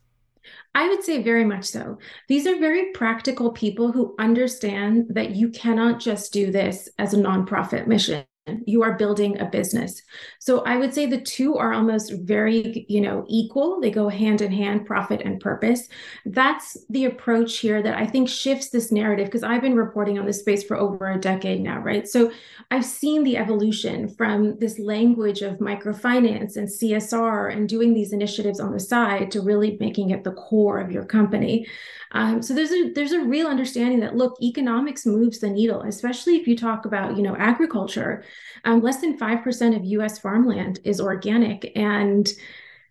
I 0.74 0.88
would 0.88 1.02
say 1.02 1.22
very 1.22 1.44
much 1.44 1.64
so. 1.64 1.98
These 2.28 2.46
are 2.46 2.58
very 2.58 2.92
practical 2.92 3.50
people 3.50 3.92
who 3.92 4.14
understand 4.18 5.06
that 5.10 5.30
you 5.30 5.48
cannot 5.48 6.00
just 6.00 6.32
do 6.32 6.50
this 6.50 6.88
as 6.98 7.14
a 7.14 7.18
nonprofit 7.18 7.86
mission 7.86 8.24
you 8.66 8.82
are 8.82 8.96
building 8.96 9.38
a 9.40 9.46
business. 9.46 10.02
So 10.38 10.60
i 10.64 10.76
would 10.76 10.92
say 10.92 11.06
the 11.06 11.20
two 11.20 11.56
are 11.56 11.72
almost 11.72 12.12
very 12.12 12.84
you 12.88 13.00
know 13.00 13.24
equal. 13.28 13.80
They 13.80 13.90
go 13.90 14.08
hand 14.08 14.42
in 14.42 14.52
hand 14.52 14.86
profit 14.86 15.22
and 15.22 15.40
purpose. 15.40 15.88
That's 16.26 16.76
the 16.90 17.06
approach 17.06 17.58
here 17.58 17.82
that 17.82 17.96
i 17.96 18.06
think 18.06 18.28
shifts 18.28 18.68
this 18.68 18.92
narrative 18.92 19.26
because 19.26 19.42
i've 19.42 19.62
been 19.62 19.76
reporting 19.76 20.18
on 20.18 20.26
this 20.26 20.40
space 20.40 20.62
for 20.62 20.76
over 20.76 21.10
a 21.10 21.20
decade 21.20 21.60
now 21.60 21.80
right? 21.80 22.06
So 22.06 22.32
i've 22.70 22.84
seen 22.84 23.24
the 23.24 23.36
evolution 23.36 24.08
from 24.08 24.58
this 24.58 24.78
language 24.78 25.42
of 25.42 25.58
microfinance 25.58 26.56
and 26.56 26.68
csr 26.68 27.52
and 27.52 27.68
doing 27.68 27.94
these 27.94 28.12
initiatives 28.12 28.60
on 28.60 28.72
the 28.72 28.80
side 28.80 29.30
to 29.30 29.40
really 29.40 29.76
making 29.80 30.10
it 30.10 30.24
the 30.24 30.32
core 30.32 30.78
of 30.78 30.90
your 30.90 31.04
company. 31.04 31.66
Um, 32.14 32.42
so 32.42 32.54
there's 32.54 32.70
a 32.70 32.92
there's 32.92 33.12
a 33.12 33.20
real 33.20 33.48
understanding 33.48 34.00
that 34.00 34.16
look, 34.16 34.36
economics 34.40 35.04
moves 35.04 35.40
the 35.40 35.50
needle, 35.50 35.82
especially 35.82 36.36
if 36.36 36.46
you 36.46 36.56
talk 36.56 36.86
about 36.86 37.16
you 37.16 37.22
know 37.22 37.36
agriculture. 37.36 38.24
Um, 38.64 38.80
less 38.80 39.00
than 39.00 39.18
five 39.18 39.42
percent 39.42 39.74
of 39.74 39.84
U.S. 39.84 40.18
farmland 40.18 40.80
is 40.84 41.00
organic, 41.00 41.72
and 41.76 42.32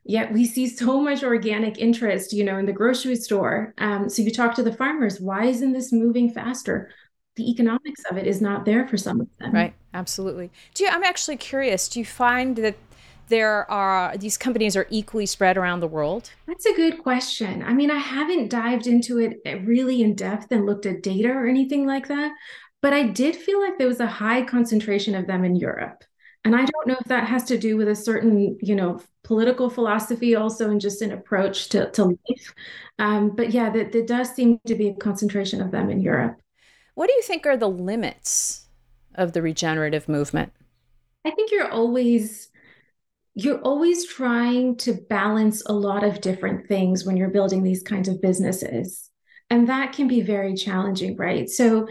yet 0.04 0.32
we 0.32 0.46
see 0.46 0.68
so 0.68 1.02
much 1.02 1.24
organic 1.24 1.80
interest, 1.80 2.34
you 2.34 2.44
know, 2.44 2.58
in 2.58 2.66
the 2.66 2.74
grocery 2.74 3.16
store. 3.16 3.74
Um, 3.78 4.10
so 4.10 4.22
you 4.22 4.32
talk 4.32 4.54
to 4.56 4.64
the 4.64 4.74
farmers, 4.74 5.20
why 5.20 5.46
isn't 5.46 5.74
this 5.74 5.92
moving 5.92 6.30
faster? 6.32 6.92
The 7.36 7.50
economics 7.50 8.04
of 8.12 8.18
it 8.18 8.28
is 8.28 8.42
not 8.42 8.66
there 8.66 8.88
for 8.88 8.98
some 8.98 9.22
of 9.22 9.28
them. 9.40 9.54
Right, 9.54 9.74
absolutely. 9.94 10.52
Do 10.76 10.84
you, 10.84 10.90
I'm 10.90 11.04
actually 11.04 11.38
curious. 11.38 11.88
Do 11.88 12.00
you 12.00 12.06
find 12.06 12.56
that 12.58 12.76
there 13.30 13.70
are 13.72 14.16
these 14.18 14.38
companies 14.38 14.76
are 14.76 14.86
equally 14.90 15.26
spread 15.26 15.58
around 15.58 15.80
the 15.80 15.88
world? 15.88 16.32
That's 16.46 16.66
a 16.66 16.76
good 16.76 17.02
question. 17.02 17.64
I 17.64 17.74
mean, 17.74 17.90
I 17.90 17.98
haven't 17.98 18.50
dived 18.50 18.86
into 18.86 19.20
it 19.20 19.42
really 19.66 20.02
in 20.02 20.14
depth 20.14 20.52
and 20.52 20.66
looked 20.66 20.86
at 20.86 21.02
data 21.02 21.30
or 21.30 21.48
anything 21.48 21.88
like 21.88 22.08
that, 22.10 22.34
but 22.84 22.92
I 22.94 23.04
did 23.04 23.38
feel 23.38 23.62
like 23.62 23.78
there 23.78 23.88
was 23.88 24.02
a 24.02 24.06
high 24.06 24.44
concentration 24.44 25.16
of 25.16 25.26
them 25.26 25.46
in 25.46 25.56
Europe. 25.56 26.04
And 26.44 26.54
I 26.54 26.66
don't 26.66 26.88
know 26.88 26.98
if 27.00 27.08
that 27.08 27.26
has 27.30 27.46
to 27.46 27.58
do 27.58 27.78
with 27.78 27.88
a 27.88 27.96
certain, 27.96 28.58
you 28.62 28.76
know, 28.76 29.00
political 29.24 29.70
philosophy 29.70 30.36
also 30.36 30.70
and 30.70 30.82
just 30.82 31.02
an 31.02 31.14
approach 31.14 31.70
to, 31.70 31.90
to 31.92 32.04
life. 32.04 32.54
Um, 33.00 33.38
but 33.38 33.52
yeah, 33.52 33.70
there, 33.70 33.86
there 33.86 34.06
does 34.06 34.36
seem 34.36 34.60
to 34.68 34.76
be 34.76 34.90
a 34.90 34.96
concentration 34.96 35.62
of 35.62 35.72
them 35.72 35.90
in 35.90 36.02
Europe. 36.02 36.42
What 36.96 37.08
do 37.08 37.14
you 37.14 37.22
think 37.22 37.46
are 37.46 37.56
the 37.56 37.70
limits 37.70 38.68
of 39.16 39.32
the 39.32 39.42
regenerative 39.42 40.10
movement? 40.10 40.52
I 41.26 41.32
think 41.32 41.52
you're 41.52 41.72
always 41.72 42.50
you're 43.36 43.62
always 43.62 44.06
trying 44.06 44.76
to 44.78 44.94
balance 44.94 45.64
a 45.66 45.74
lot 45.74 46.04
of 46.04 46.22
different 46.22 46.68
things 46.68 47.04
when 47.06 47.18
you're 47.18 47.30
building 47.30 47.64
these 47.64 47.82
kinds 47.82 48.08
of 48.08 48.22
businesses. 48.22 49.10
And 49.50 49.70
that 49.70 49.94
can 49.94 50.08
be 50.08 50.22
very 50.22 50.54
challenging, 50.54 51.16
right? 51.16 51.50
So, 51.50 51.88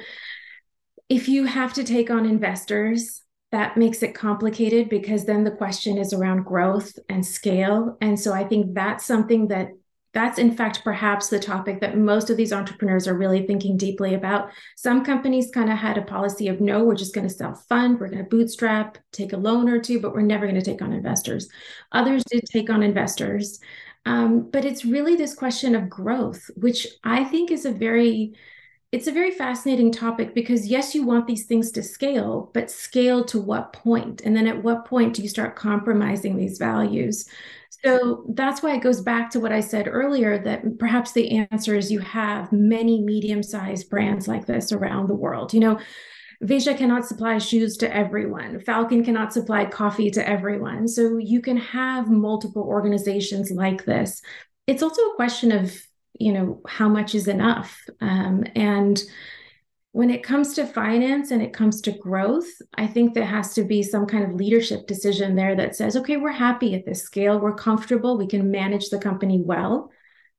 if 1.09 1.29
you 1.29 1.45
have 1.45 1.73
to 1.75 1.85
take 1.85 2.11
on 2.11 2.27
investors, 2.27 3.23
that 3.51 3.77
makes 3.77 4.03
it 4.03 4.15
complicated 4.15 4.89
because 4.89 5.27
then 5.27 5.45
the 5.45 5.51
question 5.51 5.99
is 5.99 6.13
around 6.13 6.45
growth 6.45 6.99
and 7.09 7.25
scale. 7.25 7.99
And 8.01 8.19
so, 8.19 8.33
I 8.33 8.45
think 8.45 8.75
that's 8.75 9.05
something 9.05 9.49
that 9.49 9.69
that's 10.15 10.39
in 10.39 10.55
fact 10.55 10.85
perhaps 10.85 11.29
the 11.29 11.39
topic 11.39 11.81
that 11.81 11.97
most 11.97 12.29
of 12.29 12.37
these 12.37 12.53
entrepreneurs 12.53 13.09
are 13.09 13.17
really 13.17 13.47
thinking 13.47 13.77
deeply 13.77 14.15
about. 14.15 14.51
Some 14.77 15.05
companies 15.05 15.51
kind 15.53 15.71
of 15.71 15.79
had 15.79 15.97
a 15.97 16.03
policy 16.03 16.49
of 16.49 16.61
no, 16.61 16.85
we're 16.85 16.95
just 16.95 17.15
going 17.15 17.27
to 17.27 17.35
self 17.35 17.65
fund, 17.67 17.99
we're 17.99 18.09
going 18.09 18.23
to 18.23 18.29
bootstrap, 18.29 18.99
take 19.13 19.33
a 19.33 19.39
loan 19.39 19.69
or 19.69 19.81
two, 19.81 20.01
but 20.01 20.13
we're 20.13 20.23
never 20.23 20.47
going 20.47 20.61
to 20.61 20.71
take 20.71 20.83
on 20.83 20.93
investors. 20.93 21.49
Others 21.93 22.25
did 22.25 22.45
take 22.45 22.69
on 22.69 22.83
investors. 22.83 23.59
Um, 24.05 24.51
but 24.51 24.65
it's 24.65 24.85
really 24.85 25.15
this 25.15 25.35
question 25.35 25.75
of 25.75 25.89
growth, 25.89 26.51
which 26.57 26.89
I 27.05 27.25
think 27.25 27.51
is 27.51 27.65
a 27.65 27.73
very 27.73 28.35
it's 28.93 29.07
a 29.07 29.13
very 29.13 29.31
fascinating 29.31 29.91
topic 29.91 30.35
because 30.35 30.67
yes 30.67 30.95
you 30.95 31.05
want 31.05 31.27
these 31.27 31.47
things 31.47 31.73
to 31.73 31.83
scale 31.83 32.51
but 32.55 32.71
scale 32.71 33.25
to 33.25 33.41
what 33.41 33.73
point 33.73 34.21
and 34.23 34.37
then 34.37 34.47
at 34.47 34.63
what 34.63 34.85
point 34.85 35.15
do 35.15 35.23
you 35.23 35.29
start 35.29 35.57
compromising 35.57 36.37
these 36.37 36.59
values 36.59 37.27
so 37.85 38.25
that's 38.29 38.63
why 38.63 38.75
it 38.77 38.83
goes 38.83 39.01
back 39.01 39.31
to 39.31 39.41
what 39.41 39.51
I 39.51 39.61
said 39.61 39.89
earlier 39.89 40.39
that 40.39 40.79
perhaps 40.79 41.13
the 41.13 41.47
answer 41.51 41.75
is 41.75 41.91
you 41.91 41.99
have 41.99 42.53
many 42.53 43.01
medium 43.01 43.43
sized 43.43 43.91
brands 43.91 44.29
like 44.29 44.47
this 44.47 44.71
around 44.71 45.09
the 45.09 45.17
world. 45.17 45.53
You 45.53 45.61
know, 45.61 45.81
Veja 46.43 46.75
cannot 46.75 47.07
supply 47.07 47.39
shoes 47.39 47.77
to 47.79 47.93
everyone. 47.93 48.61
Falcon 48.61 49.05
cannot 49.05 49.33
supply 49.33 49.65
coffee 49.65 50.11
to 50.11 50.29
everyone. 50.29 50.87
So 50.87 51.17
you 51.17 51.41
can 51.41 51.57
have 51.57 52.09
multiple 52.09 52.63
organizations 52.63 53.51
like 53.51 53.85
this. 53.85 54.23
It's 54.69 54.83
also 54.83 55.03
a 55.03 55.17
question 55.17 55.51
of, 55.51 55.77
you 56.19 56.33
know, 56.33 56.61
how 56.67 56.89
much 56.89 57.15
is 57.15 57.29
enough. 57.29 57.79
Um, 58.01 58.45
and 58.55 59.03
when 59.93 60.09
it 60.09 60.23
comes 60.23 60.55
to 60.55 60.67
finance 60.67 61.31
and 61.31 61.43
it 61.43 61.53
comes 61.53 61.83
to 61.83 61.93
growth, 61.93 62.49
I 62.75 62.87
think 62.87 63.13
there 63.13 63.27
has 63.27 63.53
to 63.55 63.65
be 63.65 63.83
some 63.83 64.07
kind 64.07 64.25
of 64.25 64.35
leadership 64.35 64.87
decision 64.87 65.37
there 65.37 65.55
that 65.57 65.77
says, 65.77 65.97
okay, 65.97 66.17
we're 66.17 66.33
happy 66.33 66.75
at 66.75 66.87
this 66.87 67.03
scale, 67.03 67.39
we're 67.39 67.55
comfortable, 67.55 68.17
we 68.17 68.27
can 68.27 68.51
manage 68.51 68.89
the 68.89 68.99
company 68.99 69.43
well, 69.45 69.91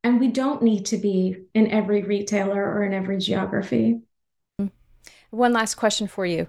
and 0.03 0.19
we 0.19 0.29
don't 0.29 0.63
need 0.63 0.87
to 0.87 0.97
be 0.97 1.37
in 1.53 1.69
every 1.69 2.01
retailer 2.01 2.63
or 2.63 2.83
in 2.83 2.93
every 2.93 3.17
geography. 3.17 4.01
One 5.29 5.53
last 5.53 5.75
question 5.75 6.07
for 6.07 6.25
you. 6.25 6.47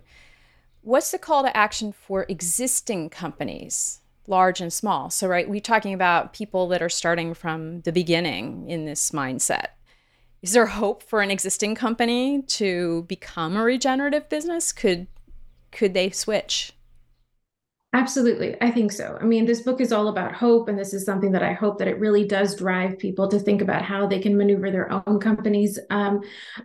What's 0.81 1.11
the 1.11 1.19
call 1.19 1.43
to 1.43 1.57
action 1.57 1.93
for 1.93 2.27
existing 2.29 3.11
companies, 3.11 4.01
large 4.27 4.61
and 4.61 4.73
small? 4.73 5.11
So, 5.11 5.29
right, 5.29 5.49
we're 5.49 5.61
talking 5.61 5.95
about 5.95 6.33
people 6.33 6.69
that 6.69 6.83
are 6.83 6.89
starting 6.89 7.35
from 7.35 7.81
the 7.83 7.93
beginning 7.93 8.69
in 8.69 8.85
this 8.85 9.11
mindset 9.11 9.69
is 10.45 10.53
there 10.53 10.67
hope 10.67 11.03
for 11.03 11.23
an 11.23 11.31
existing 11.31 11.75
company 11.75 12.43
to 12.43 13.05
become 13.09 13.57
a 13.57 13.65
regenerative 13.65 14.29
business? 14.29 14.73
Could 14.73 15.07
could 15.73 15.95
they 15.95 16.11
switch? 16.11 16.75
Absolutely. 17.95 18.57
I 18.61 18.73
think 18.73 18.91
so. 18.91 19.17
I 19.21 19.25
mean, 19.25 19.45
this 19.45 19.63
book 19.63 19.81
is 19.81 19.93
all 19.93 20.09
about 20.09 20.35
hope. 20.35 20.69
And 20.69 20.77
this 20.77 20.93
is 20.93 21.05
something 21.05 21.31
that 21.31 21.45
I 21.45 21.53
hope 21.53 21.79
that 21.79 21.87
it 21.87 22.01
really 22.01 22.27
does 22.27 22.57
drive 22.57 22.99
people 22.99 23.29
to 23.29 23.39
think 23.39 23.63
about 23.63 23.83
how 23.83 24.05
they 24.05 24.19
can 24.19 24.37
maneuver 24.37 24.73
their 24.73 24.91
own 25.07 25.21
companies. 25.21 25.79
Um, 25.91 26.21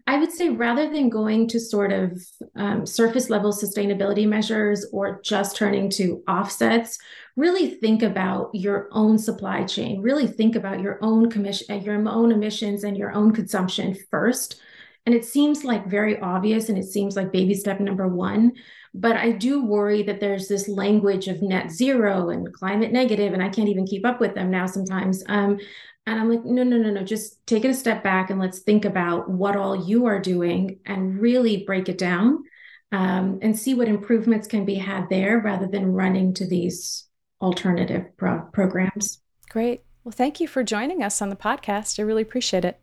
I 0.07 0.17
would 0.17 0.31
say 0.31 0.49
rather 0.49 0.89
than 0.91 1.07
going 1.07 1.47
to 1.49 1.59
sort 1.59 1.91
of 1.91 2.19
um, 2.55 2.83
surface 2.83 3.29
level 3.29 3.53
sustainability 3.53 4.27
measures 4.27 4.87
or 4.91 5.21
just 5.23 5.55
turning 5.55 5.91
to 5.91 6.23
offsets, 6.27 6.97
really 7.35 7.75
think 7.75 8.01
about 8.01 8.49
your 8.55 8.89
own 8.91 9.19
supply 9.19 9.63
chain, 9.65 10.01
really 10.01 10.25
think 10.25 10.55
about 10.55 10.79
your 10.79 10.97
own 11.03 11.29
commission, 11.29 11.79
your 11.83 12.09
own 12.09 12.31
emissions 12.31 12.83
and 12.83 12.97
your 12.97 13.11
own 13.11 13.33
consumption 13.33 13.95
first. 14.09 14.59
And 15.05 15.15
it 15.15 15.25
seems 15.25 15.63
like 15.63 15.87
very 15.87 16.19
obvious 16.19 16.69
and 16.69 16.77
it 16.77 16.85
seems 16.85 17.15
like 17.15 17.31
baby 17.31 17.53
step 17.53 17.79
number 17.79 18.07
one 18.07 18.53
but 18.93 19.15
I 19.15 19.31
do 19.31 19.63
worry 19.63 20.03
that 20.03 20.19
there's 20.19 20.47
this 20.47 20.67
language 20.67 21.27
of 21.27 21.41
net 21.41 21.71
zero 21.71 22.29
and 22.29 22.51
climate 22.53 22.91
negative, 22.91 23.33
and 23.33 23.43
I 23.43 23.49
can't 23.49 23.69
even 23.69 23.85
keep 23.85 24.05
up 24.05 24.19
with 24.19 24.33
them 24.33 24.49
now 24.49 24.65
sometimes. 24.65 25.23
Um, 25.27 25.59
and 26.07 26.19
I'm 26.19 26.29
like, 26.29 26.43
no, 26.43 26.63
no, 26.63 26.77
no, 26.77 26.89
no, 26.89 27.03
just 27.03 27.45
take 27.45 27.65
it 27.65 27.69
a 27.69 27.73
step 27.73 28.03
back 28.03 28.29
and 28.29 28.39
let's 28.39 28.59
think 28.59 28.85
about 28.85 29.29
what 29.29 29.55
all 29.55 29.87
you 29.87 30.07
are 30.07 30.19
doing 30.19 30.79
and 30.85 31.19
really 31.19 31.65
break 31.65 31.87
it 31.87 31.99
down 31.99 32.43
um, 32.91 33.37
and 33.43 33.57
see 33.57 33.75
what 33.75 33.87
improvements 33.87 34.47
can 34.47 34.65
be 34.65 34.75
had 34.75 35.07
there 35.09 35.39
rather 35.39 35.67
than 35.67 35.93
running 35.93 36.33
to 36.33 36.47
these 36.47 37.07
alternative 37.41 38.05
pro- 38.17 38.41
programs. 38.53 39.21
Great. 39.49 39.83
Well, 40.03 40.11
thank 40.11 40.39
you 40.39 40.47
for 40.47 40.63
joining 40.63 41.03
us 41.03 41.21
on 41.21 41.29
the 41.29 41.35
podcast. 41.35 41.99
I 41.99 42.03
really 42.03 42.23
appreciate 42.23 42.65
it. 42.65 42.79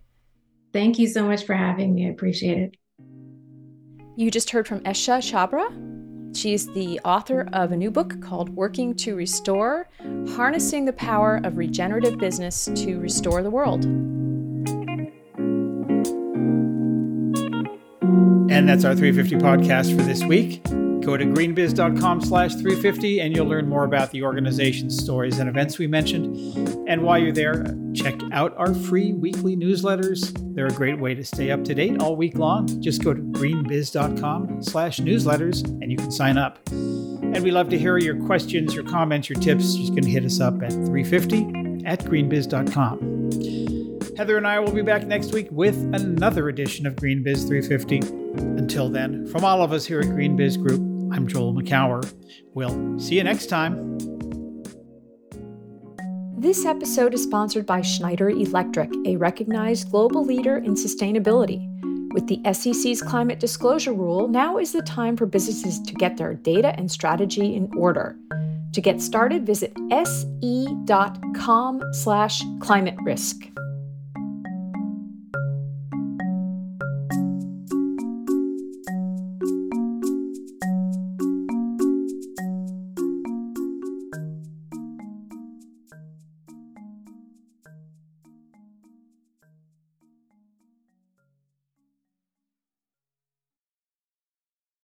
Thank 0.77 0.99
you 0.99 1.09
so 1.09 1.27
much 1.27 1.47
for 1.47 1.55
having 1.55 1.95
me. 1.95 2.07
I 2.07 2.11
appreciate 2.11 2.59
it. 2.59 2.77
You 4.15 4.31
just 4.31 4.51
heard 4.51 4.69
from 4.69 4.81
Esha 4.81 5.23
Chhabra. 5.23 6.37
She's 6.37 6.71
the 6.75 7.01
author 7.03 7.49
of 7.55 7.73
a 7.73 7.77
new 7.79 7.91
book 7.91 8.21
called 8.21 8.51
Working 8.51 8.95
to 8.97 9.17
Restore 9.17 9.89
Harnessing 10.35 10.85
the 10.85 10.93
Power 10.93 11.41
of 11.45 11.57
Regenerative 11.57 12.19
Business 12.19 12.69
to 12.75 13.01
Restore 13.01 13.43
the 13.43 13.51
World. 13.51 13.87
And 18.51 18.69
that's 18.69 18.85
our 18.85 18.95
350 18.95 19.37
podcast 19.37 19.97
for 19.97 20.03
this 20.03 20.23
week. 20.25 20.61
Go 21.07 21.17
to 21.17 21.25
greenbiz.com 21.25 22.21
slash 22.21 22.55
350 22.55 23.21
and 23.21 23.35
you'll 23.35 23.47
learn 23.47 23.69
more 23.69 23.85
about 23.85 24.11
the 24.11 24.25
organization's 24.25 25.01
stories 25.01 25.39
and 25.39 25.49
events 25.49 25.79
we 25.79 25.87
mentioned. 25.87 26.37
And 26.89 27.03
while 27.03 27.17
you're 27.17 27.31
there, 27.31 27.65
check 27.95 28.17
out 28.33 28.53
our 28.57 28.75
free 28.75 29.13
weekly 29.13 29.57
newsletters. 29.57 30.37
They're 30.57 30.67
a 30.67 30.73
great 30.73 30.99
way 30.99 31.15
to 31.15 31.23
stay 31.23 31.53
up 31.53 31.63
to 31.63 31.77
date 31.77 32.03
all 32.03 32.17
week 32.17 32.37
long. 32.37 32.67
Just 32.83 33.05
go 33.05 33.15
to 33.15 33.23
greenbiz.com 33.23 34.65
slash 34.65 34.99
newsletters 34.99 35.65
and 35.65 35.93
you 35.93 35.97
can 35.97 36.11
sign 36.11 36.39
up. 36.39 36.59
And 36.73 37.41
we 37.45 37.53
love 37.53 37.69
to 37.69 37.79
hear 37.79 37.99
your 37.99 38.21
questions, 38.27 38.75
your 38.75 38.83
comments, 38.83 39.29
your 39.29 39.39
tips. 39.39 39.77
Going 39.77 40.03
to 40.03 40.11
hit 40.11 40.25
us 40.25 40.41
up 40.41 40.61
at 40.61 40.73
350 40.73 41.87
at 41.87 42.01
greenbiz.com. 42.01 43.17
Heather 44.17 44.39
and 44.39 44.47
I 44.47 44.59
will 44.59 44.73
be 44.73 44.83
back 44.83 45.07
next 45.07 45.33
week 45.33 45.47
with 45.53 45.77
another 45.95 46.49
edition 46.49 46.87
of 46.87 46.97
GreenBiz 46.97 47.47
350. 47.47 47.99
Until 48.59 48.89
then, 48.89 49.27
from 49.27 49.45
all 49.45 49.63
of 49.63 49.73
us 49.73 49.85
here 49.85 50.01
at 50.01 50.07
GreenBiz 50.07 50.61
Group, 50.61 50.86
I'm 51.13 51.27
Joel 51.27 51.55
Makower. 51.55 52.13
We'll 52.55 52.99
see 52.99 53.17
you 53.17 53.25
next 53.25 53.47
time. 53.47 53.99
This 56.39 56.65
episode 56.65 57.15
is 57.15 57.23
sponsored 57.23 57.67
by 57.67 57.81
Schneider 57.81 58.29
Electric, 58.31 58.91
a 59.07 59.17
recognized 59.17 59.91
global 59.91 60.25
leader 60.25 60.59
in 60.59 60.75
sustainability. 60.75 61.67
With 62.13 62.27
the 62.29 62.41
SEC's 62.53 63.03
climate 63.03 63.41
disclosure 63.41 63.93
rule, 63.93 64.29
now 64.29 64.59
is 64.59 64.73
the 64.73 64.83
time 64.83 65.17
for 65.17 65.27
businesses 65.27 65.81
to 65.81 65.95
get 65.95 66.17
their 66.17 66.35
data 66.35 66.75
and 66.79 66.91
strategy 66.91 67.55
in 67.55 67.71
order. 67.77 68.17
To 68.73 68.81
get 68.81 69.01
started, 69.01 69.47
visit 69.47 69.75
se.com 69.91 71.83
slash 71.93 72.43
climate 72.61 72.97
risk. 73.03 73.49